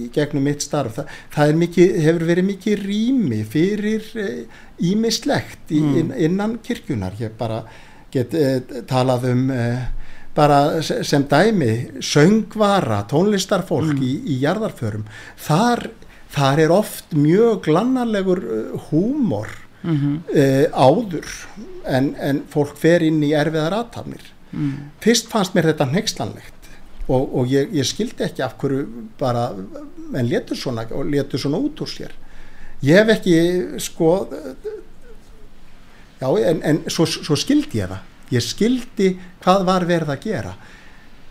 [0.06, 4.12] í gegnum mitt starf, það, það mikið, hefur verið mikið rými fyrir
[4.82, 5.96] ímislegt uh, Mm.
[6.00, 7.64] inn, innan kirkjunar, ég bara
[8.12, 8.60] get uh,
[8.90, 9.82] talað um uh,
[10.36, 14.04] bara se- sem dæmi söngvara, tónlistarfólk Mm.
[14.04, 15.04] í, í jarðarförum.
[15.38, 15.90] Þar,
[16.32, 19.50] þar er oft mjög glannarlegur uh, húmor
[19.84, 21.28] mhm, uh, áður
[21.86, 26.62] en, en fólk fer inn í erfiðar aðtafnir mm, fyrst fannst mér þetta nexlanlegt
[27.12, 29.50] og, og ég, ég skildi ekki af hverju bara,
[30.16, 32.14] en letur svona letur svona út úr sér.
[32.86, 33.36] Ég hef ekki
[33.82, 34.12] sko
[36.22, 38.08] já, en, en svo, svo skildi ég það.
[38.32, 39.10] Ég skildi
[39.44, 40.54] hvað var verið að gera.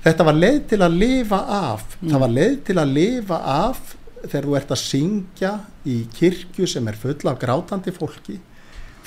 [0.04, 1.96] Þetta var leið til að lifa af.
[2.02, 3.80] Það var leið til að lifa af
[4.20, 5.52] þegar þú ert að syngja
[5.88, 8.36] í kirkju sem er full af grátandi fólki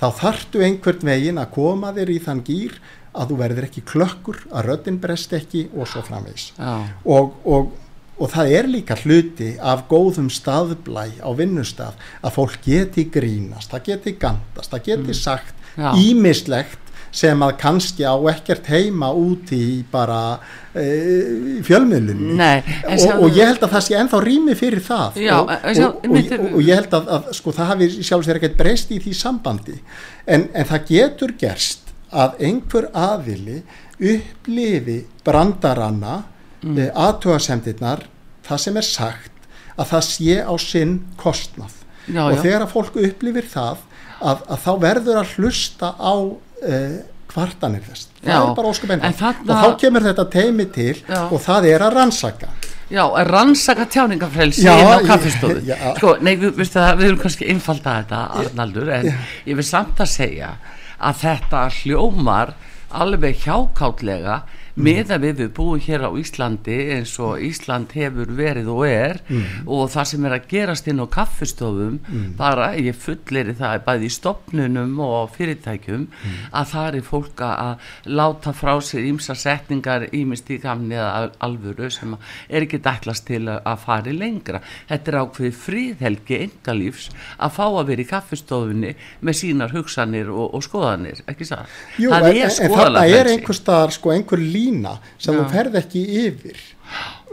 [0.04, 2.76] þá þartu einhvern veginn að koma þér í þann gýr
[3.13, 6.74] að þú verður ekki klökkur, að röddin brest ekki og svo framvegs já,
[7.06, 7.70] og, og,
[8.18, 13.92] og það er líka hluti af góðum staðblæ á vinnustaf að fólk geti grínast, það
[13.92, 15.94] geti gandast, það geti sagt Já.
[15.98, 16.83] ímislegt
[17.13, 20.39] sem að kannski á ekkert heima úti í bara
[20.73, 20.86] e,
[21.65, 25.54] fjölmiðlunni Nei, og, og ég held að það sé ennþá rými fyrir það Já, og,
[25.78, 28.99] sjá- og, og, ég held að, að sko, það hafi sjálfs vegar ekkert breyst í
[29.04, 29.78] því sambandi
[30.26, 33.62] en, en það getur gerst að einhver aðili
[34.02, 36.23] upplifi brandaranna
[36.63, 36.82] mm.
[36.97, 38.08] aðtöðasemdirnar
[38.45, 39.47] það sem er sagt
[39.78, 41.78] að það sé á sinn kostnað
[42.10, 42.41] Já, og já.
[42.41, 43.86] þegar að fólk upplifir það
[44.23, 46.13] að, að þá verður að hlusta á
[46.67, 46.99] uh,
[47.34, 48.08] kvartanir þess.
[48.23, 49.39] Það Já, er bara óskup en einfalt.
[49.43, 51.21] þarna- og þá kemur þetta teimi til Já.
[51.32, 52.49] og það er að rannsaka.
[52.93, 55.17] Já, að rannsaka tjáningafrelsi Já, inn á
[55.71, 55.78] já.
[55.97, 59.08] Sko, nei, við, það, við erum kannski einfalda þetta, Arnaldur en
[59.47, 60.52] ég vil samt að segja
[61.04, 62.54] að þetta hljómar
[62.93, 64.41] alveg hjákátlega
[64.74, 64.84] Mm.
[64.88, 69.20] með að við við búum hér á Íslandi eins og Ísland hefur verið og er
[69.30, 69.68] Mm.
[69.70, 72.00] og það sem er að gerast inn á kaffistofum
[72.38, 76.40] bara, ég fullir það bæði í stopnunum og fyrirtækjum Mm.
[76.54, 81.32] að það er fólk að láta frá sér ímsa setningar ímist í gamni eða al-
[81.42, 82.18] alvöru sem
[82.50, 84.60] er ekki dæklast til að fari lengra
[84.90, 87.10] þetta er ákveði fríðhelgi engalífs
[87.40, 91.66] að fá að vera í kaffistofunni með sínar hugsanir og, og skoðanir ekki það?
[92.00, 95.41] Jú, það en, en þarna er einhver staðar sko einhver lína sem Já.
[95.41, 96.63] þú ferð ekki yfir.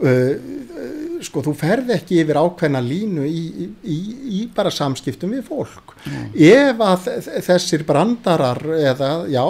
[0.00, 3.42] Uh, uh, sko þú ferð ekki yfir ákveðna línu í,
[3.84, 3.96] í,
[4.38, 5.92] í, bara samskiptum við fólk.
[6.32, 7.08] Ef að
[7.44, 9.42] þessir brandarar eða já,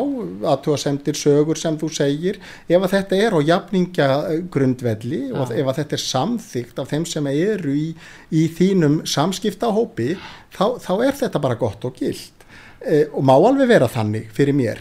[0.51, 4.11] aðtúasemdir sögur sem þú segir ef að þetta er á jafninga
[4.51, 7.87] grundvelli og ef að þetta er samþygt af þeim sem eru í,
[8.35, 10.17] í þínum samskiptahópi
[10.57, 12.35] þá, þá er þetta bara gott og gilt.
[12.81, 14.81] Eh, og má alveg vera þannig fyrir mér.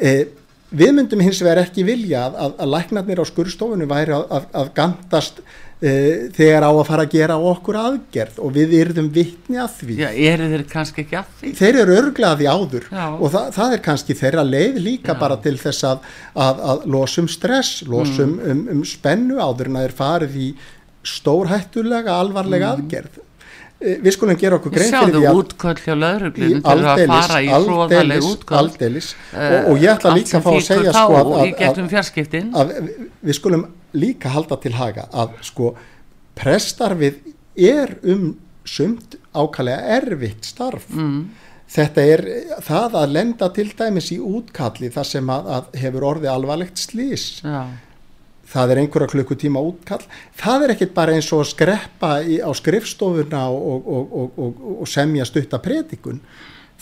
[0.00, 0.24] Eh,
[0.70, 4.46] við myndum hins vegar ekki vilja að, að, að læknarnir á skurðstofunum væri að, að,
[4.74, 9.76] gandast uh, þegar á að fara að gera okkur aðgerð og við yrðum vitni að
[9.80, 11.52] því Já, eru þeir kannski ekki að því?
[11.60, 13.04] þeir eru örglega því áður Já.
[13.14, 15.20] og það, það er kannski þeirra leið líka Já.
[15.22, 16.08] bara til þess að,
[16.46, 18.50] að, að losum stress, losum Mm.
[18.50, 20.48] um, um spennu áður en að þeir farið í
[21.06, 23.35] stórhættulega alvarlega aðgerð Eh,
[23.80, 27.40] við skulum gera okkur grein fyrir því að útköll hjá í lögreglunum til að fara
[27.44, 28.60] í hróðaleg útköll.
[28.62, 29.10] aldeilis.
[29.34, 32.72] Og, og ég ætla líka að fá að segja sko að, að, að,
[33.20, 35.74] við skulum líka halda til haga að sko
[36.36, 37.20] prestarfið
[37.56, 38.30] er um
[38.66, 40.88] sumt ákallega erfitt starf.
[40.92, 41.26] Mm,
[41.70, 42.22] þetta er
[42.64, 47.26] það að lenda til dæmis í útkalli þar sem að, að hefur orðið alvarlegt slís
[47.42, 47.66] já,
[48.46, 50.02] það er einhverja klukkutíma útkall.
[50.38, 54.60] Það er ekkit bara eins og að skreppa í, á skrifstofuna og, og, og, og,
[54.82, 56.20] og semja stutta predikun.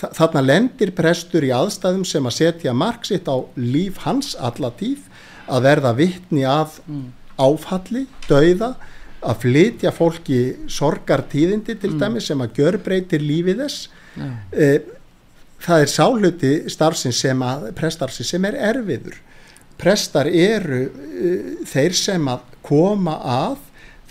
[0.00, 4.72] Þa, þarna lendir prestur í aðstæðum sem að setja mark sitt á líf hans alla
[4.74, 5.06] tíð
[5.46, 6.80] að verða vittni að
[7.40, 8.74] áfalli, dauða
[9.24, 13.86] að flytja fólki sorgartíðindi til dæmis sem að gjörbreytir lífið þess.
[14.14, 14.68] Já, e,
[15.64, 19.16] það er sáluti starfsins sem að prestarfsins sem er erfiður
[19.80, 23.58] prestar eru uh, þeir sem að koma að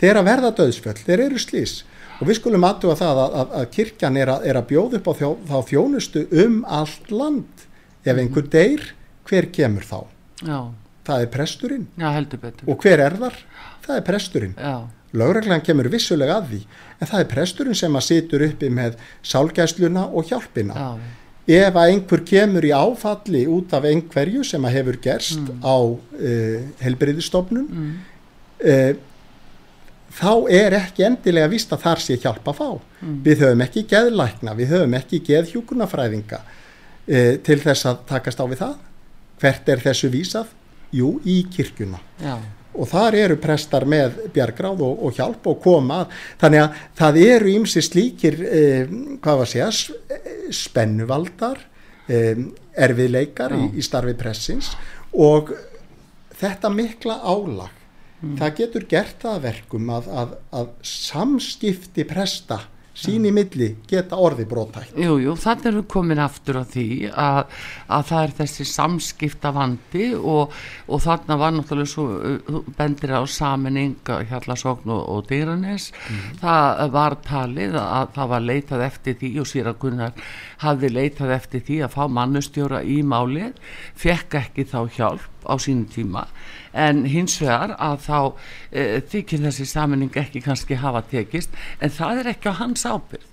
[0.02, 1.82] þeir að verða döðsfjöll, þeir eru slís
[2.20, 5.10] og við skulum aðtuga það að, að, að kirkjan er að, er að bjóða upp
[5.10, 7.64] á þjó, þá þjónustu um allt land.
[8.04, 8.84] Ef einhver deyr,
[9.28, 9.98] hver kemur þá?
[10.44, 10.60] Já,
[11.08, 11.88] það er presturinn.
[12.00, 12.10] Já,
[12.68, 13.40] og hver er þar?
[13.84, 14.54] það er presturinn.
[15.14, 16.62] Lögreglan kemur vissulega að því.
[16.98, 18.96] En það er presturinn sem að situr uppi með
[19.30, 20.78] sálgæsluna og hjálpina.
[20.78, 21.12] Já,
[21.48, 26.62] ef að einhver kemur í áfalli út af einhverju sem að hefur gerst á uh,
[26.80, 27.90] helbriðistofnun mm.
[28.64, 28.94] uh,
[30.14, 32.68] þá er ekki endilega vist að þar sé hjálp að fá.
[33.26, 38.64] Við höfum ekki geðlækna, við höfum ekki geðhjúkunafræðinga uh, til þess að takast á við
[38.64, 38.76] það.
[39.44, 40.52] Hvert er þessu vísað?
[40.94, 42.00] Jú, í kirkjuna.
[42.22, 42.38] Já,
[42.74, 46.00] og þar eru prestar með bjargráð og, og hjálp og koma.
[46.42, 49.70] Þannig að það eru ímsi slíkir eh, hvað var að segja
[50.64, 51.62] spennuvaldar
[52.08, 54.74] eh, erfiðleikar í, í starfi pressins.
[55.14, 55.54] Og
[56.40, 57.80] þetta mikla álag
[58.40, 62.60] það getur gert það að verkum að, að, að samskipti presta
[62.94, 66.88] sín í milli geta orði brótækt jú, jú, þannig erum við komin aftur á því
[67.10, 67.40] að,
[67.98, 70.54] að það er þessi samskipta vandi og,
[70.86, 75.90] og þarna var náttúrulega svo uh, bendir á saminning Hjallasókn og, og Dýranes.
[76.42, 80.32] Það var talið að það var leitað eftir því og síra Gunnar
[80.64, 83.58] hafði leitað eftir því að fá mannustjóra í málið,
[83.98, 86.28] fekk ekki þá hjálp á sínum tíma.
[86.74, 88.18] En hins vegar að þá
[88.72, 93.30] e, þykir þessi saminning ekki kannski hafa tekist en það er ekki á hans ábyrgð.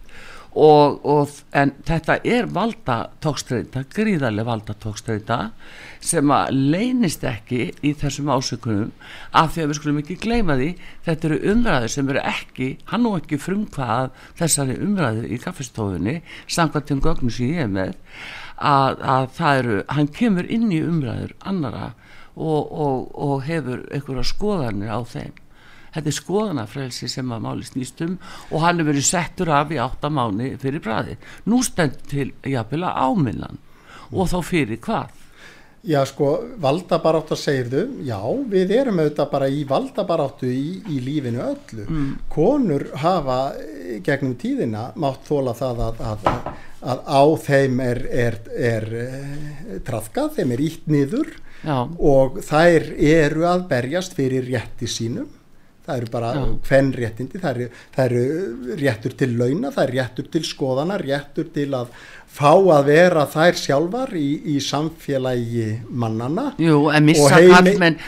[0.50, 5.52] Og, og en þetta er valda tókstreita, gríðarlega valda tókstreita
[6.02, 8.90] sem að leynist ekki í þessum ásökunum
[9.30, 10.68] af því að við skulum ekki gleyma því
[11.06, 16.16] þetta eru umræður sem eru ekki hann og ekki frumkvað þessari umræðu í kaffestofunni
[16.50, 17.94] samkvæmt um gögnum sem ég er með
[18.58, 21.92] að, að það eru, hann kemur inn í umræður annara
[22.36, 25.38] og, og, og hefur einhverja skoðanir á þeim.
[25.90, 28.18] Þetta er skoðanafrelsi sem að máli snýst um
[28.50, 31.16] og hann hefur verið settur af í áttamáni fyrir bræði
[31.50, 33.58] nú stend til jafnvel að áminnan
[34.10, 35.16] og þá fyrir hvað?
[35.80, 38.18] Já sko, valdabaráttu segirðu, já,
[38.52, 41.86] við erum auðvitað bara í valdabaráttu í, í lífinu öllu.
[42.28, 43.38] Konur hafa
[44.04, 46.28] gegnum tíðina mátt þóla það að, að,
[46.84, 51.32] að, á þeim er, er, er eh, trafkað, þeim er ítt niður
[51.64, 55.28] já, og þær eru að berjast fyrir rétti sínum.
[55.80, 56.30] Það eru bara
[56.68, 61.48] hvern réttindi, það eru, það eru réttur til launa, það eru réttur til skoðana, réttur
[61.54, 61.88] til að
[62.30, 66.52] fá að vera þær sjálfar í, í samfélagi mannana.
[66.62, 67.98] jú, en missa kallmenn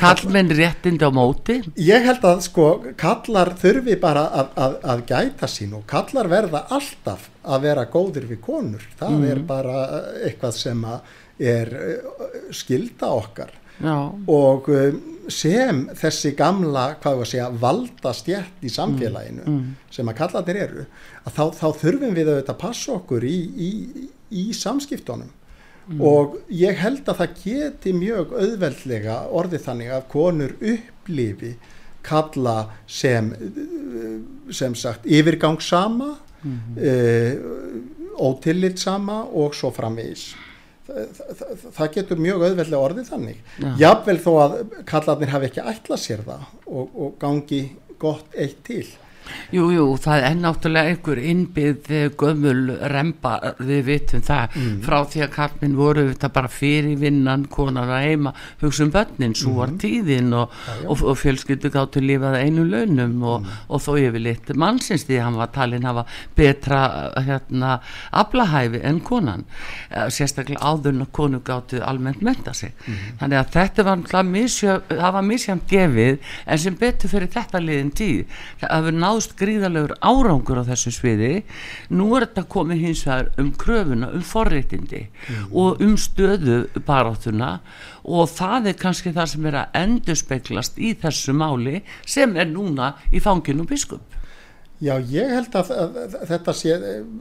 [0.00, 5.50] kallmenn réttindi á móti Ég held að sko kallar þurfi bara að, að, að gæta
[5.52, 8.84] sín og kallar verða alltaf að vera góðir við konur.
[8.98, 9.86] Það er bara
[10.24, 13.54] eitthvað sem að er eh, skilda okkar.
[13.78, 19.58] Já, og um, sem þessi gamla, hvað við að segja, valda stjætt í samfélaginu
[19.92, 20.86] sem að kallarnir eru,
[21.22, 23.36] að þá, þá þurfum við auðvitað að passa okkur í,
[23.68, 23.70] í,
[24.34, 25.34] í samskiptunum.
[26.04, 31.54] Og ég held að það geti mjög auðveldlega orðið þannig að konur upplifi
[32.04, 34.18] kalla sem uh,
[34.52, 36.10] sem sagt yfirgangssama
[36.42, 36.76] mm.
[38.20, 40.28] ótillitsama og svo framvegis
[40.88, 43.68] það, það, getur mjög auðveldlega orðið þannig Já.
[43.82, 44.56] jafnvel þó að
[44.88, 47.62] kallarnir hafi ekki ætlað sér það og, og gangi
[48.00, 48.86] gott eitt til
[49.54, 52.62] Jú, jú, það er náttúrulega einhver innbyggð eh, gömul
[52.92, 58.06] remba, við vitum það, frá því að kallminn voru þetta bara fyrir vinnan, konar að
[58.08, 60.54] heima, hugsa um börnin, svo var tíðin og,
[60.86, 65.52] og, og fjölskyldu gáttu lifað einu launum og, og þó yfirleitt mannsins því hann var
[65.54, 66.06] talin hafa
[66.38, 66.82] betra
[67.24, 67.78] hérna,
[68.24, 69.44] aflahæfi en konan,
[69.88, 72.74] Eh, sérstaklega áður og konu gáttu almennt menta sig.
[73.20, 77.62] Þannig að þetta var náttúrulega misjö, það var misjæmt gefið en sem betur fyrir þetta
[77.62, 78.36] liðin tíð.
[78.60, 81.42] Það hefur náðst gríðalegur árangur á þessu sviði.
[81.90, 85.08] Nú er þetta komið hins vegar um kröfuna, um forréttindi
[85.50, 87.58] og um stöðu baráttuna
[88.04, 92.94] og það er kannski það sem er að endurspeglast í þessu máli sem er núna
[93.10, 94.14] í fanginu biskup.
[94.78, 96.74] Já, ég held að, að, að þetta sé,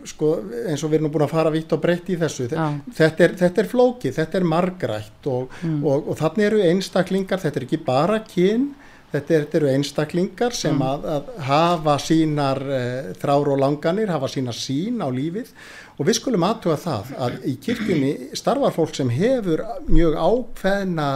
[0.05, 0.27] sko,
[0.69, 2.67] eins og við erum búin að fara vitt og breytt í þessu, Já.
[2.99, 7.57] þetta er, þetta er flókið, þetta er margrætt og, og, og þannig eru einstaklingar, þetta
[7.57, 8.75] er ekki bara kyn,
[9.13, 14.29] þetta, er, þetta eru einstaklingar sem að, að hafa sínar uh, þrár og langanir, hafa
[14.31, 15.51] sína sín á lífið.
[15.97, 21.09] Og við skulum aðtuga það að í kirkjunni starfar fólk sem hefur mjög ákveðna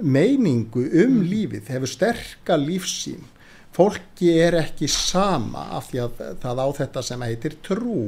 [0.00, 3.26] meiningu um lífið, hefur sterka lífsín
[3.74, 8.00] fólki er ekki sama af því að það á þetta sem heitir trú.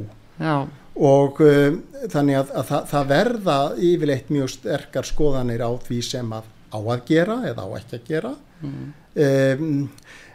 [0.43, 1.78] Já, og um,
[2.11, 3.59] þannig að, að það, það verða
[3.91, 8.09] yfirleitt mjög sterkar skoðanir á því sem að á að gera eða á ekki að
[8.09, 8.35] gera.
[8.62, 9.89] Um,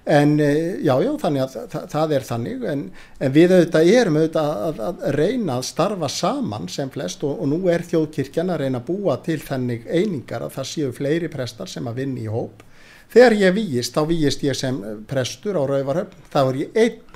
[0.07, 2.83] en eh, já, já, þannig að það, það er þannig en,
[3.19, 7.49] en við auðvitað erum auðvitað að, að reyna að starfa saman sem flest og, og
[7.51, 11.71] nú er þjóðkirkjan að reyna að búa til þannig einingar að það séu fleiri prestar
[11.71, 12.63] sem að vinna í hóp.
[13.11, 17.06] Þegar ég víist, þá víist ég sem prestur á Rauvarhöfn, þá er ég einn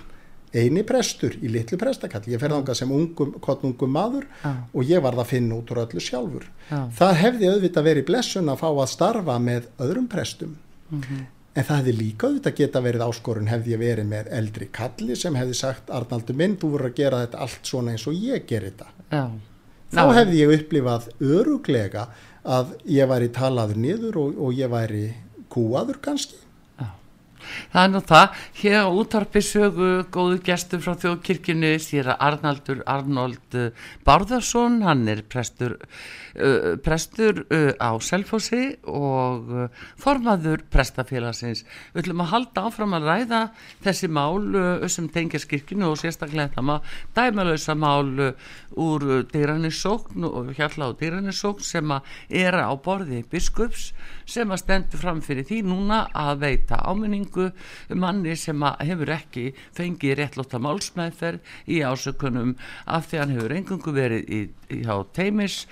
[0.53, 4.51] eini prestur í litlu prestakall ég fer þangað sem ungum, kottnungum maður Já.
[4.73, 6.79] og ég varð að finna út úr öllu sjálfur Já.
[6.97, 10.57] það hefði auðvitað verið blessun að fá að starfa með öðrum prestum
[10.91, 11.21] Mhm.
[11.55, 15.35] en það hefði líka auðvitað geta verið áskorun hefði ég verið með eldri kalli sem
[15.35, 18.61] hefði sagt Arnaldur minn, þú voru að gera þetta allt svona eins og ég ger
[18.67, 19.23] þetta Já.
[19.91, 22.07] þá hefði ég upplifað öruglega
[22.43, 25.13] að ég væri talaður niður og, og ég væri
[25.51, 26.35] kúaður kannski
[27.71, 32.83] Það er nú það, hér á útarpi sögu góðu gestur frá þjóðkirkjunni sér að Arnaldur
[32.89, 33.69] Arnold uh,
[34.07, 35.77] Bárðarsson, hann er prestur,
[36.35, 41.65] uh, prestur uh, á Selfossi og uh, formaður prestafélagsins.
[41.93, 43.41] Við ætlum að halda áfram að ræða
[43.85, 49.21] þessi mál uh, sem tengja skirkjunu og sérstaklega þetta maður dæmalösa mál uh, úr uh,
[49.31, 52.11] dýranissókn og hjalla á dýranissókn sem að
[52.43, 53.91] er á borði biskups
[54.31, 57.49] sem að stendur fram fyrir því núna að veita áminningu
[57.99, 59.45] manni sem að hefur ekki
[59.77, 62.55] fengið réttlóta málsmeðferð í ásökunum
[62.85, 65.65] af því hann hefur engungu verið í, í hjá teimis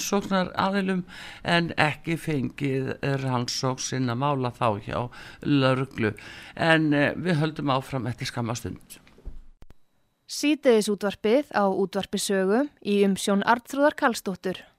[0.00, 1.04] rannsóknar aðilum
[1.44, 5.10] en ekki fengið rannsók sinna mála þá hjá
[5.44, 6.14] lörglu
[6.56, 8.98] en eh, við höldum áfram eftir skamastund.
[10.30, 14.69] Sýteðis útvarpið á útvarpisögu í umsjón Artrúðar Karlsdóttur.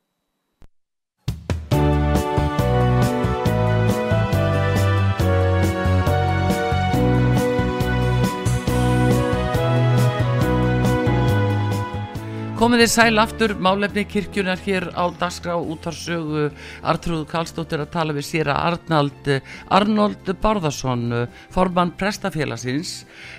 [12.61, 16.43] Komið þið sæl aftur, málefni kirkjunar hér á Dagskrá útarsögu
[16.85, 19.29] Artrúð Karlsdóttir að tala við sér að Arnald
[19.73, 21.07] Arnold Bárðarsson
[21.49, 22.91] formann prestafélagsins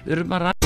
[0.03, 0.63] við erum að ræða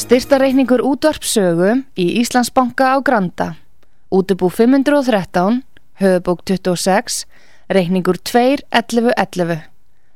[0.00, 3.60] Styrtareikningur útvarpsögu í Íslandsbanka á Granda.
[4.08, 5.60] Útubú 513,
[6.00, 7.28] höfubók 26,
[7.68, 9.68] reikningur 2.11.11.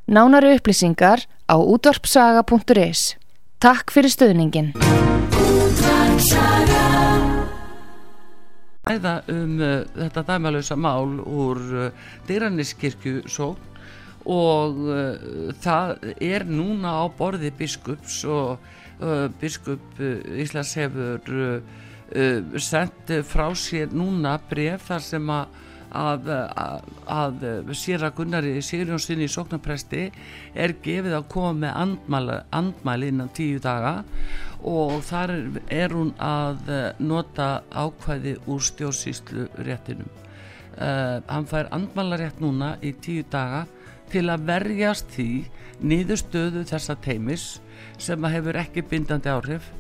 [0.08, 3.20] Nánari upplýsingar á útvarpsaga.is.
[3.58, 4.74] Takk fyrir stöðningin.
[8.84, 13.72] ræða um uh, þetta dæmalösa mál úr uh, Dyranniskirkju sókn
[14.24, 18.58] og uh, það er núna á borði biskups og
[19.00, 25.60] uh, biskup uh, Íslands hefur uh, sendt frá sér núna bref þar sem að
[25.94, 27.44] að, að, að
[27.78, 30.08] sér að Gunnari Sigurjónssoni í sóknarpresti
[30.54, 34.00] er gefið að koma með andmæli, andmæli innan tíu daga
[34.64, 35.34] og þar
[35.68, 40.10] er, hún að eh, nota ákvæði úr stjórnsýslu réttinum
[40.78, 43.64] uh, hann fær andmælarétt núna í tíu daga
[44.12, 45.28] til að verjast því
[45.84, 47.58] niðurstöðu þessa teimis
[48.00, 49.70] sem að hefur ekki bindandi áhrif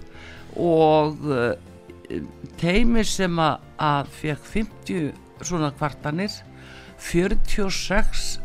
[0.60, 1.54] og uh,
[2.60, 6.30] teimis sem að, að fekk 50 svona kvartanir.
[7.00, 8.38] 46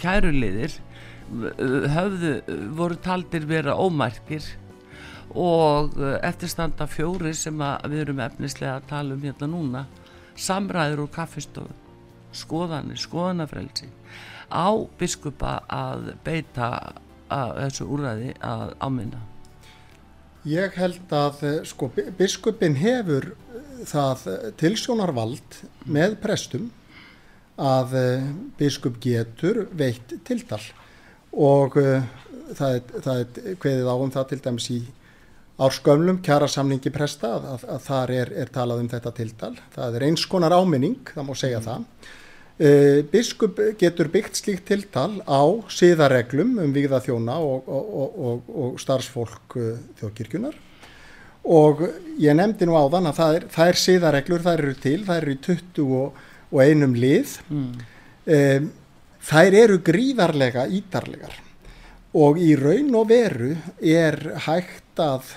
[0.00, 2.32] kæruliðir uh, höfðu,
[2.76, 4.44] voru taldir vera ómærkir
[5.30, 7.56] og uh, eftirstanda fjóri sem
[7.86, 9.84] við erum efnislega að tala um hérna núna
[10.40, 11.76] samræður úr kaffistofu
[12.32, 13.88] skoðanir, skoðanafrelsi.
[14.50, 16.68] Á biskupa að beita
[17.30, 19.20] að þessu úræði að áminna.
[20.48, 25.60] Ég held að eh, sko, bi- biskupin hefur eh, það eh, tilsjónarvald
[25.90, 26.68] með prestum
[27.60, 28.28] að eh,
[28.58, 30.62] biskup getur veitt tiltal
[31.30, 32.00] og uh,
[32.58, 34.78] það, er, það er kveðið á um það til dæmis í
[35.60, 39.52] árskömmlum kjara samningi presta að, að, að þar er, er talað um þetta tiltal.
[39.76, 41.84] Það er eins konar áminning, það má segja það.
[42.60, 48.74] Uh, biskup getur byggt slíkt tiltal á siðareglum um vigða þjóna og, og, og, og,
[48.82, 49.70] starfsfólk uh,
[50.00, 50.58] þjóðkirkjunar
[51.44, 51.84] og
[52.20, 55.32] ég nefndi nú áðan að það er, það er siðareglur, það eru til, það eru
[55.32, 56.18] í 20 og,
[56.50, 57.70] og einum lið mm.
[58.36, 58.68] um,
[59.30, 61.38] þær eru gríðarlega ítarlegar
[62.20, 65.32] og í raun og veru er hægt að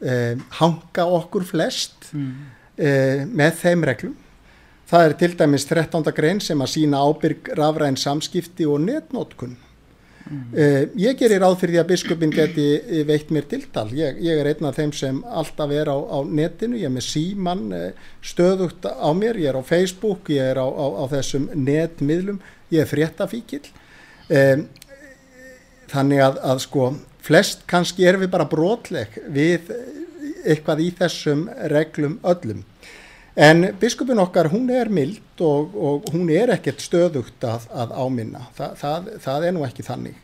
[0.00, 2.34] um, hanga okkur flest Mm.
[2.78, 4.16] um, með þeim reglum
[4.86, 6.04] það er til dæmis 13.
[6.14, 9.56] grein sem að sína ábyrg rafræn samskipti og netnótkun
[10.26, 13.86] Uh, ég gerir ráð fyrir því að biskupin geti eh, veitt mér tiltal.
[13.94, 17.06] Ég, ég er einn af þeim sem alltaf er á, á netinu, ég er með
[17.06, 21.46] síman uh, stöðugt á mér, ég er á Facebook, ég er á, á, á þessum
[21.54, 22.40] netmiðlum,
[22.74, 23.62] ég er fréttafíkil.
[25.86, 26.86] Þannig að, að sko
[27.22, 29.70] flest kannski erum við bara brotleg við
[30.42, 32.64] eitthvað í þessum reglum öllum.
[33.36, 38.46] En biskupin okkar, hún er mild og, og hún er ekkert stöðugt að, að áminna.
[38.56, 40.22] Þa, það, það er nú ekki þannig.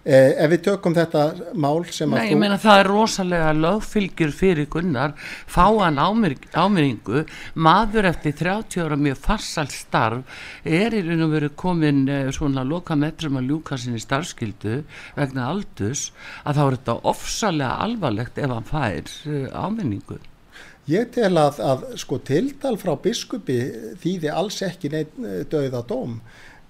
[0.00, 1.22] Eh, ef við tökum þetta
[1.60, 5.12] mál sem Nei, að ég meina það er rosalega lögfylgjur fyrir Gunnar,
[5.44, 11.52] fá hann ámyringu, maður eftir 30 ára mjög farsalt starf er í raun og veru
[11.52, 14.80] komin eh, svona loka metrum að ljúka sinni starfskildu
[15.20, 16.08] vegna aldus
[16.48, 20.16] að þá er þetta ofsalega alvarlegt ef hann fær eh, ámyringu.
[20.90, 23.58] Ég tel að, að sko tildal frá biskupi
[24.02, 25.18] þýði alls ekki neitt
[25.52, 26.16] döða dóm.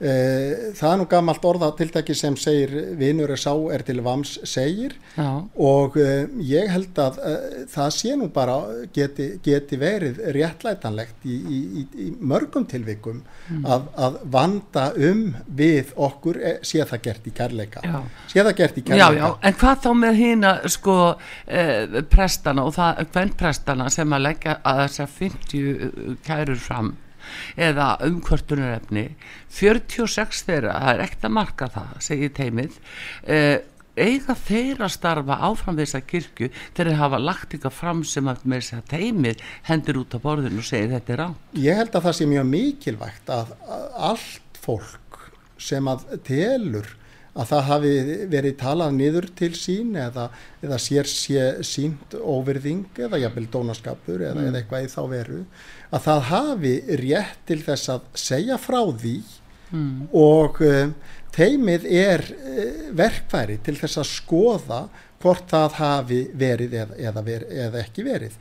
[0.01, 4.31] Eh, það er nú gammalt orða tiltæki sem segir vinur er sá er til vams
[4.49, 5.45] segir Já.
[5.61, 8.55] og uh, ég held að uh, það sé nú bara
[8.97, 13.19] geti, geti verið réttlætanlegt í, í, í, í mörgum tilvikum
[13.51, 13.67] mm.
[13.69, 15.21] að, að vanda um
[15.61, 18.01] við okkur eh, sé það gert í kærleika Já.
[18.33, 20.97] sé það gert í kærleika Já, en hvað þá með hína sko
[21.45, 26.93] eh, prestana og það, hvern prestana sem að leggja að þessar 50 kærur fram
[27.57, 29.09] eða umkvörtunarefni.
[29.51, 32.79] 46 þeirra, það er ekkert að marka það segir teimið
[33.27, 33.59] eh,
[34.01, 38.63] eiga þeirra starfa áfram þessa kirkju þegar þeir hafa lagt ykkar fram sem að með
[38.63, 42.07] þess að teimið hendur út á borðinu og segir þetta er á Ég held að
[42.07, 45.21] það sé mjög mikilvægt að, að allt fólk
[45.61, 46.95] sem að telur
[47.31, 47.91] að það hafi
[48.31, 50.27] verið talað niður til sín eða,
[50.65, 54.49] eða sér sé sínt óverðing eða jafnvel dónaskapur eða, mm.
[54.49, 55.43] eða eitthvað í þá veru
[55.91, 59.17] að það hafi rétt til þess að segja frá því
[59.71, 59.93] mm.
[60.19, 60.95] og um,
[61.37, 64.83] teimið er uh, verkfæri til þess að skoða
[65.21, 68.41] hvort það hafi verið eða, eða, verið, eða ekki verið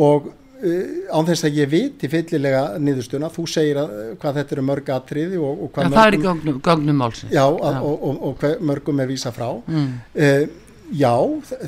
[0.00, 0.30] og
[0.60, 5.38] án þess að ég viti fyllilega niðurstuna, þú segir að, hvað þetta eru mörg atriði
[5.40, 7.78] og, og hvað ja, það er í gögnum, gögnum málsins já, já.
[7.80, 9.86] Og, og, og mörgum er vísa frá mm.
[10.20, 10.44] uh,
[11.00, 11.12] já,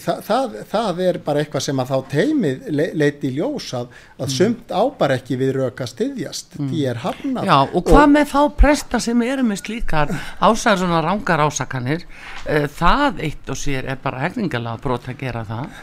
[0.03, 3.95] þa það, það er bara eitthvað sem að þá teimið le leiti í ljós að,
[4.19, 4.35] að mm.
[4.35, 6.69] sumt ábar ekki við röka styðjast mm.
[6.73, 10.13] því er hafnað Já, og hvað með þá presta sem eru með slíkar
[10.43, 15.47] ásæðar svona rángar ásakanir uh, það eitt og sér er bara hefningalega brot að gera
[15.49, 15.81] það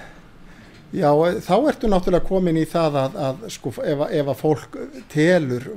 [0.95, 1.09] Já,
[1.45, 4.77] þá ertu náttúrulega komin í það að, að sko, ef, ef að fólk
[5.11, 5.67] telur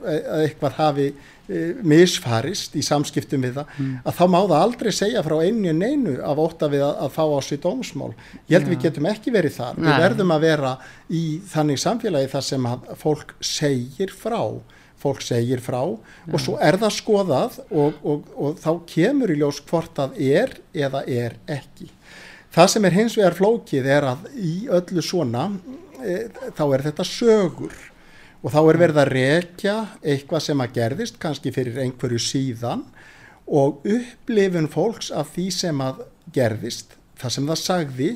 [0.00, 3.94] að eitthvað hafi e, misfarist í samskiptum við það, mm.
[4.04, 7.14] að þá má það aldrei segja frá einu en einu af óta við að, að
[7.16, 8.10] fá á sig dómsmál.
[8.48, 8.72] Ég held ja.
[8.74, 9.78] við getum ekki verið þar.
[9.78, 9.86] Nei.
[9.88, 10.74] Við verðum að vera
[11.08, 14.42] í þannig samfélagi þar sem að fólk segir frá
[15.00, 15.96] fólk segir frá ja.
[16.28, 20.52] og svo er það skoðað og, og, og þá kemur í ljós hvort það er
[20.76, 21.88] eða er ekki.
[22.50, 25.44] Það sem er hins vegar flókið er að í öllu svona
[26.02, 26.26] e,
[26.56, 27.76] þá er þetta sögur.
[28.40, 32.86] Og þá er verið að rekja eitthvað sem að gerðist kannski fyrir einhverju síðan
[33.50, 36.02] og upplifun fólks af því sem að
[36.34, 38.10] gerðist, það sem það sagði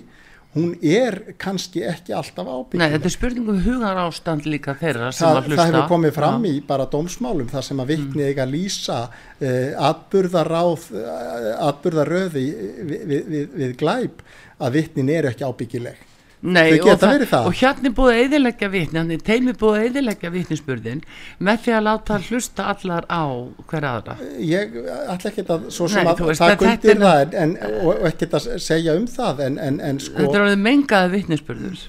[0.55, 2.81] hún er kannski ekki alltaf ábyggjum.
[2.83, 5.59] Nei, þetta er spurningum hugar ástand líka þeirra sem Þa, að hlusta.
[5.61, 6.55] Það hefur komið fram ja.
[6.55, 13.05] í bara dómsmálum þar sem að vittni eiga að lýsa uh, atburðaráð, uh, atburðaröði við,
[13.13, 14.27] við, við, við glæp
[14.63, 16.03] að vittnin eru ekki ábyggileg.
[16.45, 21.01] Nei, og, og hérna er búið að eðilegja vittni teimi búið að eðilegja vittnisspurðin
[21.41, 23.25] með því að láta hlusta allar á
[23.71, 24.17] hver aðra.
[24.45, 24.77] Ég
[25.15, 28.29] ætla ekki að svo sem Nei, að veist, það kundir það en, og, og ekki
[28.37, 31.89] að segja um það en, en, en sko þetta er alveg mengaði vittnisspurður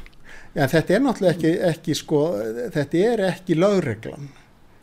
[0.55, 2.23] Já, þetta er náttúrulega ekki, ekki sko,
[2.71, 4.31] þetta er ekki lögreglan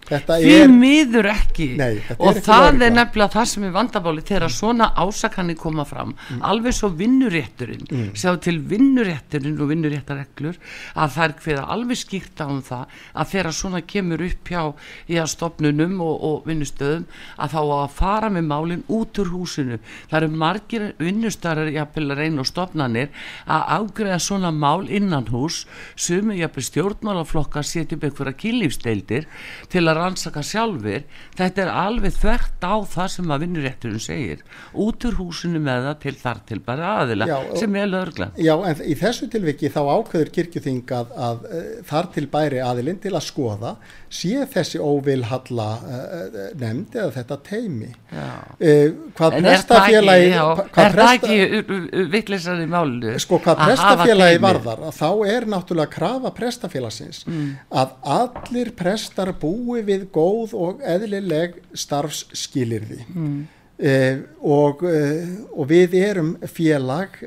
[0.08, 4.54] því er, miður ekki nei, og það er nefnilega það sem er vandabáli þegar mm.
[4.56, 6.42] svona ásakanni koma fram mm.
[6.48, 8.08] alveg svo vinnurétturinn mm.
[8.18, 10.58] sjá til vinnurétturinn og vinnuréttareglur
[10.94, 14.62] að það er hverja alveg skýrt á um það að þegar svona kemur upp hjá
[15.06, 17.06] í að stopnunum og, og vinnustöðum
[17.38, 19.78] að þá að fara með málinn út úr húsinu
[20.10, 23.12] það eru margir vinnustöðar jafnvel að reyna og stopnanir
[23.46, 25.62] að ágreða svona mál innan hús
[25.94, 29.28] sem er jafnvel stjórnmálaflokka setjum einhverja kynlífsdeildir
[29.72, 31.06] til að að rannsaka sjálfur
[31.38, 34.44] þetta er alveg þvert á það sem að vinnurétturinn segir.
[34.72, 38.54] Út úr húsinu með það til þar til bara aðila já, sem er lögla Já
[38.68, 43.00] en í þessu tilviki þá ákveður kirkjuþing að, að, að eh, þar til bæri aðilinn
[43.02, 43.74] til að skoða
[44.12, 52.60] sé þessi óvilhalla uh, nefnd eða þetta teimi uh, hvað prestafélagi er það ekki vittlisar
[52.62, 57.48] í málu sko hvað prestafélagi varðar þá er náttúrulega að krafa prestafélagsins mm.
[57.82, 63.40] að allir prestar búi við góð og eðlileg starfsskilirði mm.
[63.86, 67.18] uh, og, og við erum félag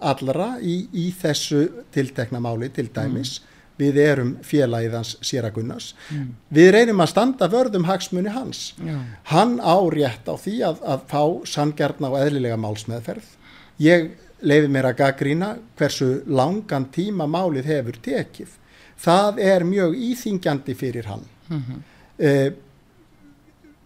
[0.00, 3.48] allra í, í þessu tiltekna máli til dæmis mm
[3.82, 6.26] við erum félagiðans Sýragunnars mm.
[6.54, 8.96] við reynum að standa vörðum hagsmunni hans Já.
[9.32, 13.30] hann á rétt á því að, að fá sangjarna og eðlilega málsmeðferð
[13.82, 14.10] ég
[14.42, 18.58] leifi mér að gaggrína hversu langan tíma málið hefur tekið
[19.02, 21.80] það er mjög íþingjandi fyrir hann mm -hmm.
[22.22, 22.52] Eh,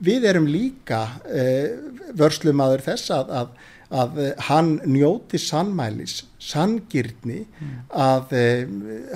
[0.04, 1.68] við erum líka uh,
[2.16, 3.54] vörslumadur þess að, að,
[4.02, 4.18] að
[4.48, 7.46] hann njóti sannmælis, sanngirni
[7.88, 8.74] að uh,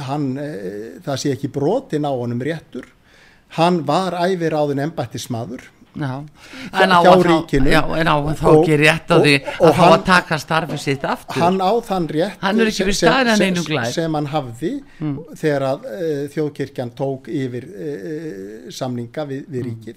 [0.09, 2.89] hann, uh, það sé ekki brotin á honum réttur.
[3.59, 5.67] Hann var æfir áðun embættismadur
[5.97, 6.23] Já,
[6.73, 7.71] en á hjá þá- ríkinu.
[7.73, 11.43] Já, en á þá ekki rétt á því að hann- að taka starfið sitt aftur
[11.43, 13.09] hann á þann rétt Hann sem- sem-.
[13.11, 13.93] Mm.
[13.93, 14.73] sem hann hafði
[15.35, 19.71] þegar að uh, þjóðkirkjan tók yfir uh, samninga við, við Mm.
[19.71, 19.97] ríkið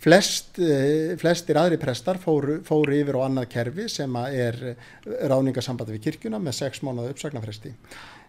[0.00, 4.56] Flest, uh, flestir aðri prestar fóru, fóru yfir á annað kerfi sem er
[5.28, 7.74] ráningasambandi við kirkjuna með sex mánuða uppsagnarfresti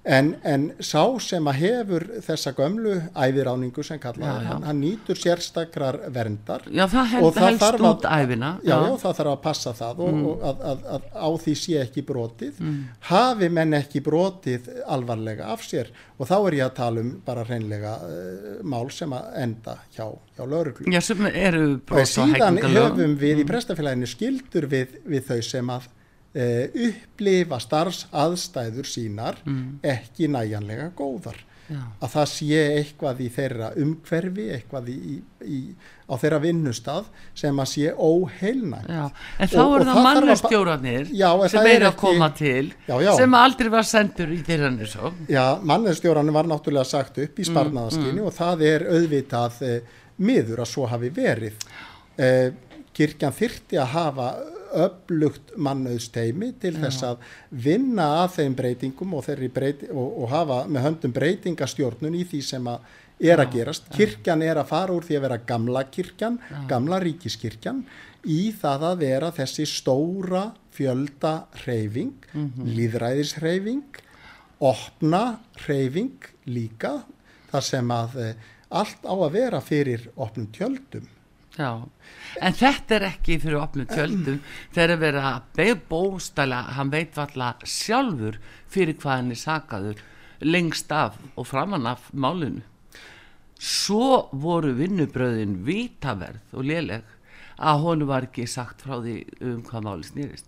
[0.04, 4.48] en, en sá sem að hefur þessa gömlu æviráningu sem kallaði, Já, já.
[4.50, 8.50] Hann, hann nýtur sérstakrar verndar Já, það Og held, það helst þarf að- út æfina
[8.66, 11.78] Já, já, það þarf að passa það og, og að, að, að á því sé
[11.84, 12.64] ekki brotið.
[13.12, 17.46] Hafi menn ekki brotið alvarlega af sér og þá er ég að tala um bara
[17.46, 20.06] hreinlega uh, mál sem að enda hjá,
[20.38, 20.90] hjá lauruglu.
[20.94, 22.98] Já, sem eru Og brot á síðan hegningarlögum.
[22.98, 25.90] höfum við í prestafélaginu skildur við, við þau sem að
[26.36, 29.40] uh, upplifa starfs aðstæður sínar
[29.84, 31.40] ekki næjanlega góðar.
[31.72, 31.80] Já.
[32.04, 34.96] Að það sé eitthvað í þeirra umhverfi, eitthvað í,
[35.48, 35.60] í,
[36.04, 37.06] á þeirra vinnustað
[37.38, 38.90] sem að sé óheilnægt.
[38.92, 39.06] Já,
[39.40, 41.14] en þá Og- og eru það mannustjóranir
[41.54, 43.16] sem er að koma til Já, já.
[43.16, 45.14] sem aldrei var sendur í þeirra svo.
[45.30, 49.82] Já, mannestjóranum var náttúrulega sagt upp í sparnaðaskyni og það er auðvitað e,
[50.18, 51.56] miður að svo hafi verið.
[52.20, 52.52] E,
[52.92, 54.28] kirkjan þyrti að hafa
[54.86, 60.88] öflugt mannauðsteimi til þess að vinna að þeim breytingum og, breyti, og, og hafa með
[60.88, 62.90] höndum breytingastjórnun í því sem að
[63.22, 63.90] er að gerast.
[63.94, 67.84] Kirkjan er að fara úr því að vera gamla kirkjan, gamla ríkiskirkjan
[68.26, 72.16] í það að vera þessi stóra fjölda hreyfing,
[72.66, 74.02] líðræðishreyfing
[74.62, 77.00] opna hreyfing líka
[77.52, 78.28] þar sem að e,
[78.78, 81.08] allt á að vera fyrir opnum tjöldum.
[81.58, 81.84] Já,
[82.40, 84.38] en þetta er ekki fyrir opnum tjöldum
[84.72, 88.38] þegar að beð bóstæla, hann veit valla sjálfur
[88.72, 90.04] fyrir hvað hann er sakaður
[90.42, 92.64] lengst af og framan af málinu.
[93.62, 97.04] Svo voru vinnubröðin vitaverð og léleg
[97.62, 100.48] að honum var ekki sagt frá því um hvað máli snýrist.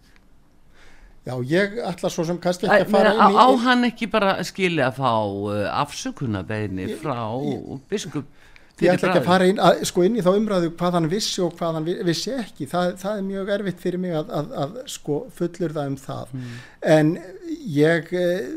[1.24, 3.60] Já, ég ætla svo sem kannski Æ, ekki að fara meina, inn á, á í...
[3.64, 7.22] hann ekki bara skilja að fá uh, afsökunarbeginni frá
[7.92, 8.28] biskup
[8.84, 11.42] Ég ætla ekki að fara inn, að, sko inn í þá umræðu hvað hann vissi
[11.46, 12.68] og hvað hann vi- vissi ekki.
[12.72, 16.36] Það, það er mjög erfitt fyrir mig að, að, að sko fullur það um það.
[16.98, 17.14] En
[17.80, 18.52] ég eh,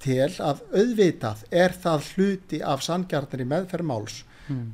[0.00, 4.20] tel að auðvitað er það hluti af sangjarnir í meðferð máls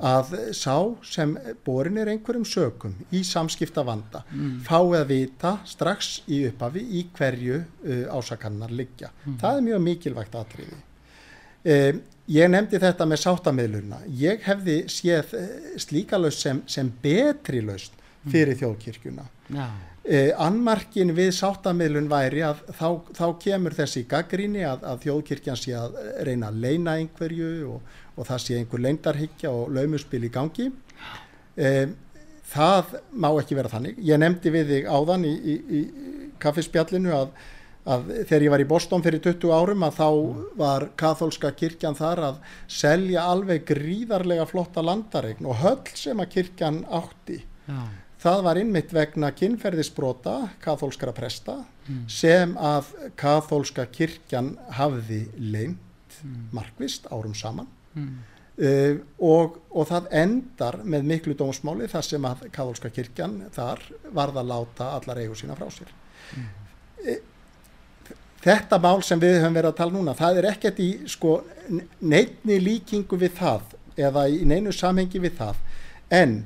[0.00, 0.72] að sá
[1.04, 1.34] sem
[1.66, 4.22] borin er einhverjum sökum í samskipta vanda
[4.64, 9.10] fái að vita strax í upphafi í hverju uh, ásakannar liggja.
[9.42, 10.78] Það er mjög mikilvægt atriði.
[11.66, 12.00] Um,
[12.32, 14.00] ég nefndi þetta með sáttamiluna.
[14.20, 15.50] Ég hefði séð uh,
[15.82, 17.94] slíka laust sem, sem betri laust
[18.26, 19.28] fyrir þjóðkirkjuna.
[19.54, 19.68] Já,
[20.06, 25.72] Uh, annmarkin við sáttamilun væri að þá, þá kemur þessi gaggríni að, að þjóðkirkjan sé
[25.74, 25.96] að
[26.28, 30.68] reyna að leina einhverju og, og það sé einhver leindarhyggja og laumuspil í gangi.
[31.58, 31.90] Uh,
[32.52, 33.98] það má ekki vera þannig.
[34.06, 35.82] Ég nefndi við þig áðan í, í, í
[36.44, 37.34] kaffispjallinu að
[37.86, 40.08] að þegar ég var í Boston fyrir 20 árum að þá
[40.58, 46.82] var katholska kirkjan þar að selja alveg gríðarlega flotta landaregn og höll sem að kirkjan
[46.90, 47.40] átti.
[47.66, 47.80] Já,
[48.26, 51.60] það var innmitt vegna kynferðisbrota katholskara presta
[52.10, 56.18] sem að katholska kirkjan hafði leint
[56.54, 57.68] markvist árum saman.
[58.56, 63.82] Uh, og, og það endar með miklu dómsmáli þar sem að katholska kirkjan þar
[64.16, 65.92] varð að láta allar eigu sína frá sér.
[67.04, 67.20] Eh,
[68.46, 71.38] þetta mál sem við höfum verið að tala núna það er ekkert í sko
[72.00, 73.72] neitni líkingu við það
[74.06, 75.62] eða í neinu samhengi við það
[76.14, 76.36] en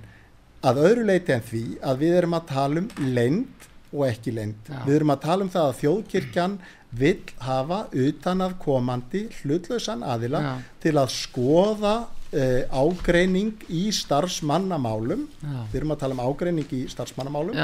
[0.65, 4.69] að öðru leiti en því að við erum að tala um leynd og ekki leynd.
[4.69, 4.83] Já.
[4.87, 6.57] Við erum að tala um það að þjóðkirkjan
[7.01, 10.53] vill hafa utan að komandi hlutlausan aðila Já.
[10.83, 15.27] til að skoða uh, ágreining í starfsmannamálum.
[15.43, 15.59] Já.
[15.73, 17.59] Við erum að tala um ágreining í starfsmannamálum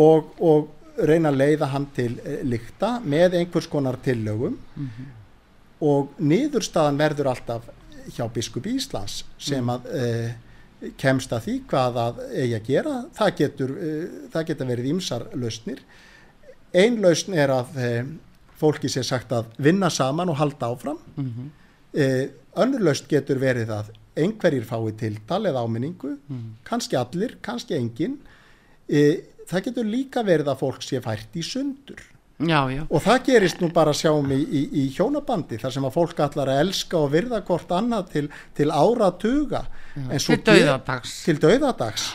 [0.00, 0.68] og, og
[1.08, 4.58] reyna að leiða hann til uh, lykta með einhvers konar tillögum.
[5.80, 7.68] Og niðurstaðan verður alltaf
[8.12, 12.96] hjá biskupi Íslands sem að uh, kemst að því hvað að eigi að gera.
[13.16, 15.84] Það getur, uh, það getur verið ýmsar lausnir.
[16.76, 18.02] Ein lausn er að uh,
[18.60, 21.00] fólki sé sagt að vinna saman og halda áfram.
[21.16, 21.50] Mhm,
[21.96, 22.26] uh,
[22.60, 26.16] önnur lausn getur verið að einhverjir fái tiltal eða áminningu.
[26.66, 28.18] Kannski allir, kannski engin
[28.90, 29.16] uh,
[29.50, 32.02] það getur líka verið að fólk sé fært í sundur.
[32.40, 32.86] Já, já.
[32.88, 36.48] og það gerist nú bara sjáum í, í, í hjónabandi þar sem að fólk allar
[36.54, 38.22] að elska og virða hvort annað til,
[38.56, 39.60] til áratuga.
[39.92, 41.18] Til dauðadags.
[41.26, 42.06] Til dauðadags.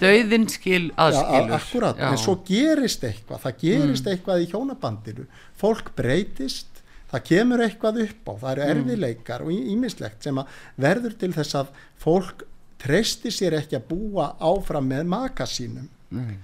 [0.00, 1.52] Dauðin skil aðskilur.
[1.58, 2.08] akkurat, Já.
[2.08, 3.44] en svo gerist eitthvað.
[3.44, 5.28] Það gerist eitthvað í hjónabandinu.
[5.60, 6.80] Fólk breytist.
[7.12, 11.56] Það kemur eitthvað upp á, það eru erfileikar og ímislegt sem að verður til þess
[11.56, 11.70] að
[12.00, 12.44] fólk
[12.80, 15.88] treysti sér ekki að búa áfram með maka sínum.
[16.12, 16.36] Nei.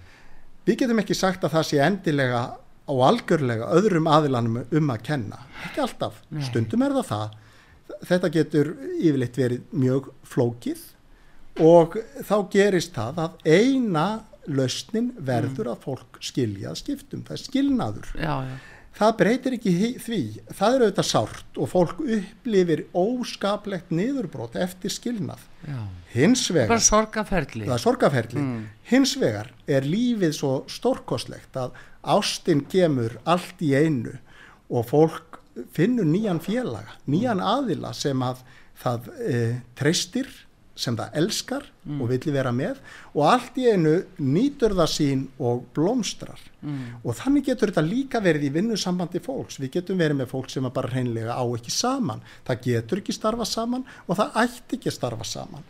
[0.67, 2.43] Við getum ekki sagt að það sé endilega
[2.93, 6.21] og algjörlega öðrum aðilanum um að kenna, ekki alltaf.
[6.49, 7.41] Stundum er það það.
[8.09, 10.85] Þetta getur yfirleitt verið mjög flókið
[11.65, 14.07] og þá gerist það að eina
[14.45, 18.11] lausnin verður að fólk skilja skiptum, það er skilnaður.
[18.19, 18.57] Já, já,
[18.95, 20.21] það breytir ekki því.
[20.55, 25.43] Það er auðvitað sárt og fólk upplifir óskaplegt niðurbrót eftir skilnað.
[26.15, 28.43] Hins vegar sorgaferli það er sorgaferli
[28.91, 31.73] hins vegar er lífið svo stórkostlegt að
[32.15, 34.13] ástin kemur allt í einu
[34.69, 35.41] og fólk
[35.75, 38.45] finnur nýjan félaga nýjan aðila sem að
[38.85, 39.41] það e,
[39.79, 40.31] treystir
[40.75, 41.67] sem það elskar
[42.01, 42.81] og vill vera með
[43.13, 46.41] og allt í einu nýtur það sín og blómstrar.
[47.05, 49.61] Og þannig getur þetta líka verið í vinnusambandi fólks.
[49.63, 52.25] Við getum verið með fólk sem bara hreinlega á ekki saman.
[52.47, 55.69] Það getur ekki starfa saman og það ætti ekki starfa saman.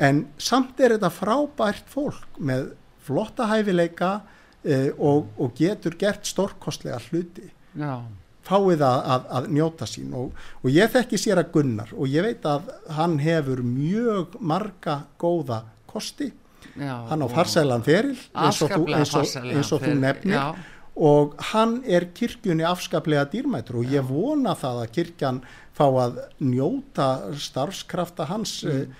[0.00, 2.70] En samt er þetta frábært fólk með
[3.06, 7.50] flotta hæfileika uh, og, og getur gert stórkostlega hluti.
[7.76, 8.00] Já,
[8.46, 10.14] fáið að, að, að njóta sín.
[10.16, 15.00] Og, og ég þekki sér að Gunnar og ég veit að hann hefur mjög marga
[15.20, 16.30] góða kosti.
[16.76, 16.94] Já.
[17.10, 20.36] Hann á farsælan feril eins og þú, eins og, eins og þú nefnir.
[20.36, 20.74] já.
[20.96, 25.40] og hann er kirkjunni afskaplega dýrmætur og ég vona það að kirkjan
[25.76, 28.94] fá að njóta starfskrafta hans mm.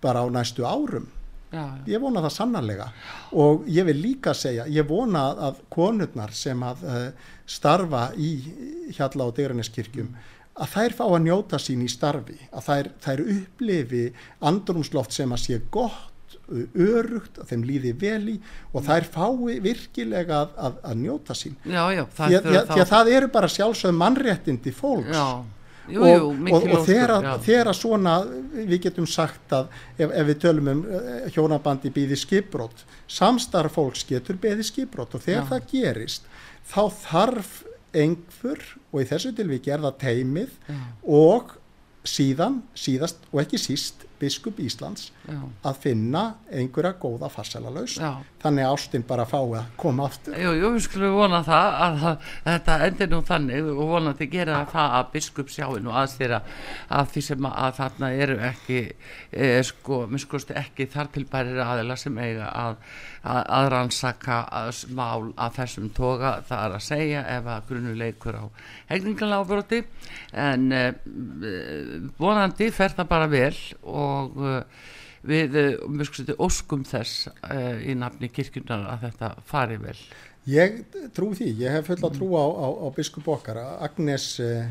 [0.00, 1.10] bara á næstu árum.
[1.52, 2.86] Já, ég vona það sannarlega.
[3.36, 8.30] Og ég vil líka segja, ég vona að konurnar sem að uh, starfa í
[8.96, 10.12] Hjalla og Degranneskirkjum
[10.52, 14.02] að þær fá að njóta sín í starfi að þær, þær upplifi
[14.44, 16.10] andrumsloft sem að sé gott
[16.52, 18.36] örugt, að þeim líði vel í
[18.72, 21.56] og þær fái virkilega að, að, að njóta sín.
[21.64, 25.12] Já, já því, að, því að það eru bara sjálfsögð mannréttindi fólks.
[25.16, 25.26] Já,
[25.88, 28.16] jú, og, jú, og, og þegar, þegar svona
[28.52, 34.06] við getum sagt að ef, ef við tölum um uh, hjónabandi býði skipbrott samstarf fólks
[34.08, 35.50] getur beði skipbrott og þegar Já.
[35.54, 36.30] það gerist
[36.72, 37.56] þá þarf
[37.92, 38.62] einhver
[38.92, 40.78] og í þessu tilviki er það teimið Já.
[41.02, 41.58] og
[42.08, 47.96] síðan, síðast og ekki síst biskup Íslands já, að finna einhverja góða farsæla laus.
[48.42, 50.34] Þannig að ástin bara fái að koma aftur.
[50.38, 54.62] Jú, jú, við skulum vona það að, að þetta endur nú þannig og vonandi gera
[54.72, 56.40] það að biskup sjáin og aðstýra
[56.98, 61.62] að því sem að, að þarna eru ekki e, sko, minnskosti ekki þar til bærir
[61.64, 62.80] aðila sem eiga að,
[63.22, 67.94] að, að rannsaka að, mál að þessum toga það er að segja ef að grunnu
[67.98, 68.44] leikur á
[68.90, 69.84] hegningalábroti
[70.32, 70.82] en e,
[72.18, 74.56] vonandi fer það bara vel og e,
[75.22, 79.98] við uh, óskum þess uh, í nafni kirkjundar að þetta fari vel
[80.50, 80.80] Ég
[81.14, 84.64] trú því, ég hef fulla trú á, á, á biskup okkar Agnes uh,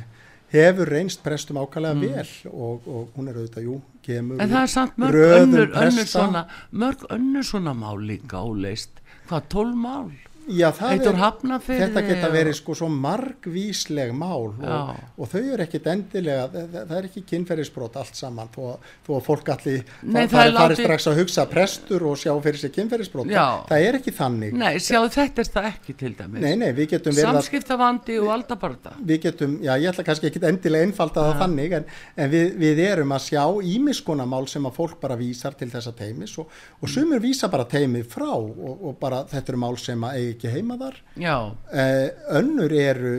[0.51, 4.43] hefur reynst prestum ákvæmlega vel og, og hún er auðvitað, jú, kemur Mm.
[4.43, 8.99] En það er samt mörg önnur, önnur svona mörg önnur svona mál líka óleist
[9.29, 10.11] hvað, tólf mál?
[10.51, 15.63] Já, það er, Hafnarfirði þetta geta verið sko svo margvísleg mál og, og þau eru
[15.65, 18.61] ekkit endilega, það, það- það er ekki kynferðisbrot allt saman þó,
[19.07, 22.33] þó að fólk allir Nei, það fari, er látið- strax að hugsa prestur og sjá
[22.43, 23.43] fyrir sig kynferðisbrot, Já.
[23.45, 24.53] það, það er ekki þannig.
[24.61, 26.41] Nei, sjáðu þetta er það ekki til dæmis.
[26.41, 30.29] Nei, nei, við getum verið að Samskiptavandi og aldabarda við getum, já ég ætla kannski
[30.31, 31.85] ekki endilega einfalda það þannig en,
[32.17, 33.43] en við, við erum að sjá
[33.75, 36.49] ímiskona mál sem að fólk bara vísar til þessa teimis og,
[36.81, 38.59] og sumur vísa bara teimið frá og,
[38.91, 40.97] og bara þetta eru mál sem að eigi ekki heima þar.
[41.21, 41.35] Já,
[41.71, 42.09] eh,
[42.41, 43.13] önnur eru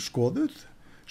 [0.00, 0.52] skoðuð.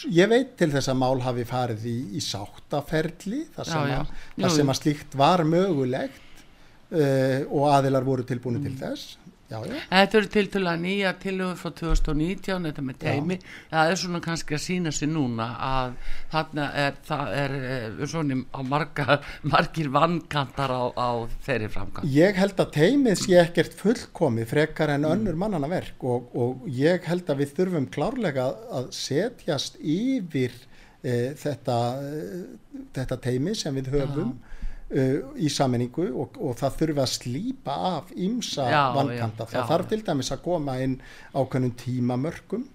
[0.10, 4.00] Ég veit til þess að mál hafi farið í, í sáttaferli þar sem, Já, já.
[4.02, 6.46] að, þar sem að slíkt var mögulegt
[6.92, 8.66] uh, og aðilar voru tilbúinu Mm.
[8.66, 9.18] til þess
[9.52, 9.78] já, já.
[9.92, 14.22] þetta eru til til að nýja tilhugum frá 2019, þetta með teimi það er svona
[14.24, 15.94] kannski að sína sig núna að
[16.32, 19.20] þarna er það er eh, svona á marga
[19.54, 21.10] margir vankantar á, á
[21.46, 26.32] þeirri framkvæm Ég held að teimið sé ekkert fullkomið frekar en önnur mannana verk og,
[26.36, 30.56] og ég held að við þurfum klárlega að setjast yfir
[31.04, 34.34] e, þetta, e, þetta teimi sem við höfum.
[34.36, 34.51] e,
[34.92, 38.68] í sammenningu og, og það þurfi að slípa af ímsa
[38.98, 39.48] vankanta.
[39.48, 40.98] Það já, þarf til dæmis að koma inn
[41.32, 42.66] ákveðnum tímamörkum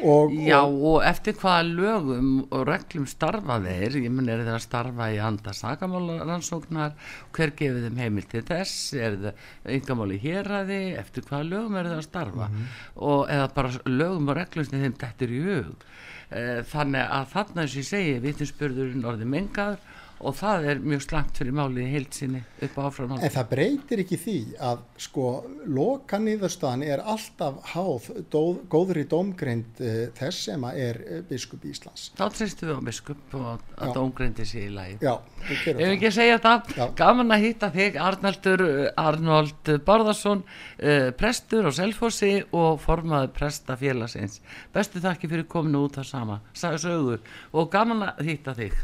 [0.00, 4.56] og, Já og og eftir hvaða lögum og reglum starfa þeir, ég mun er þeir
[4.56, 6.94] að starfa í anda sakamálarannsóknar,
[7.36, 12.00] hver gefið þeim heimil til þess, er það yngamáli héræði, eftir hvaða lögum er þeir
[12.00, 12.50] að starfa?
[12.96, 15.86] Og eða bara lögum og reglum sem þeim dettur í hug.
[16.30, 19.88] Eh, Þannig að þarna og ég segi, vittinsspörðurinn orðið mengaður
[20.20, 23.24] og það er mjög slangt fyrir málið í heilsinni upp á áframhaldi.
[23.24, 24.34] En það breytir ekki því
[24.70, 25.26] að sko
[25.64, 31.64] loka niðurstaðan er alltaf háð dóð, góðri dómgreind uh, þess sem að er uh, biskup
[31.70, 32.10] Íslands.
[32.18, 33.94] Þá treystum við á biskup og að Já.
[33.96, 34.98] dóngreindi sér í lagi.
[35.00, 35.14] Já,
[35.48, 35.94] við Ef gerum það.
[35.96, 36.84] ekki að segja það, Já.
[37.00, 44.40] gaman að hýtta þig Arnaldur uh, Arnold Bárðarsson, uh, prestur á Selfossi og formaður prestafélagsins.
[44.74, 48.76] Bestu þakki fyrir kominu út að sama, sagði sögur og gaman að hýtta þig.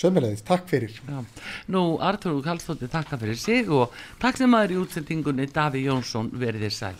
[0.00, 0.94] Sömulegðis, takk fyrir.
[1.04, 1.18] Já.
[1.74, 3.92] Nú, Artur Kallstóttir þakka fyrir sig og
[4.22, 6.94] takk sem maður í útsendingunni Daví Jónsson verið þér sæl.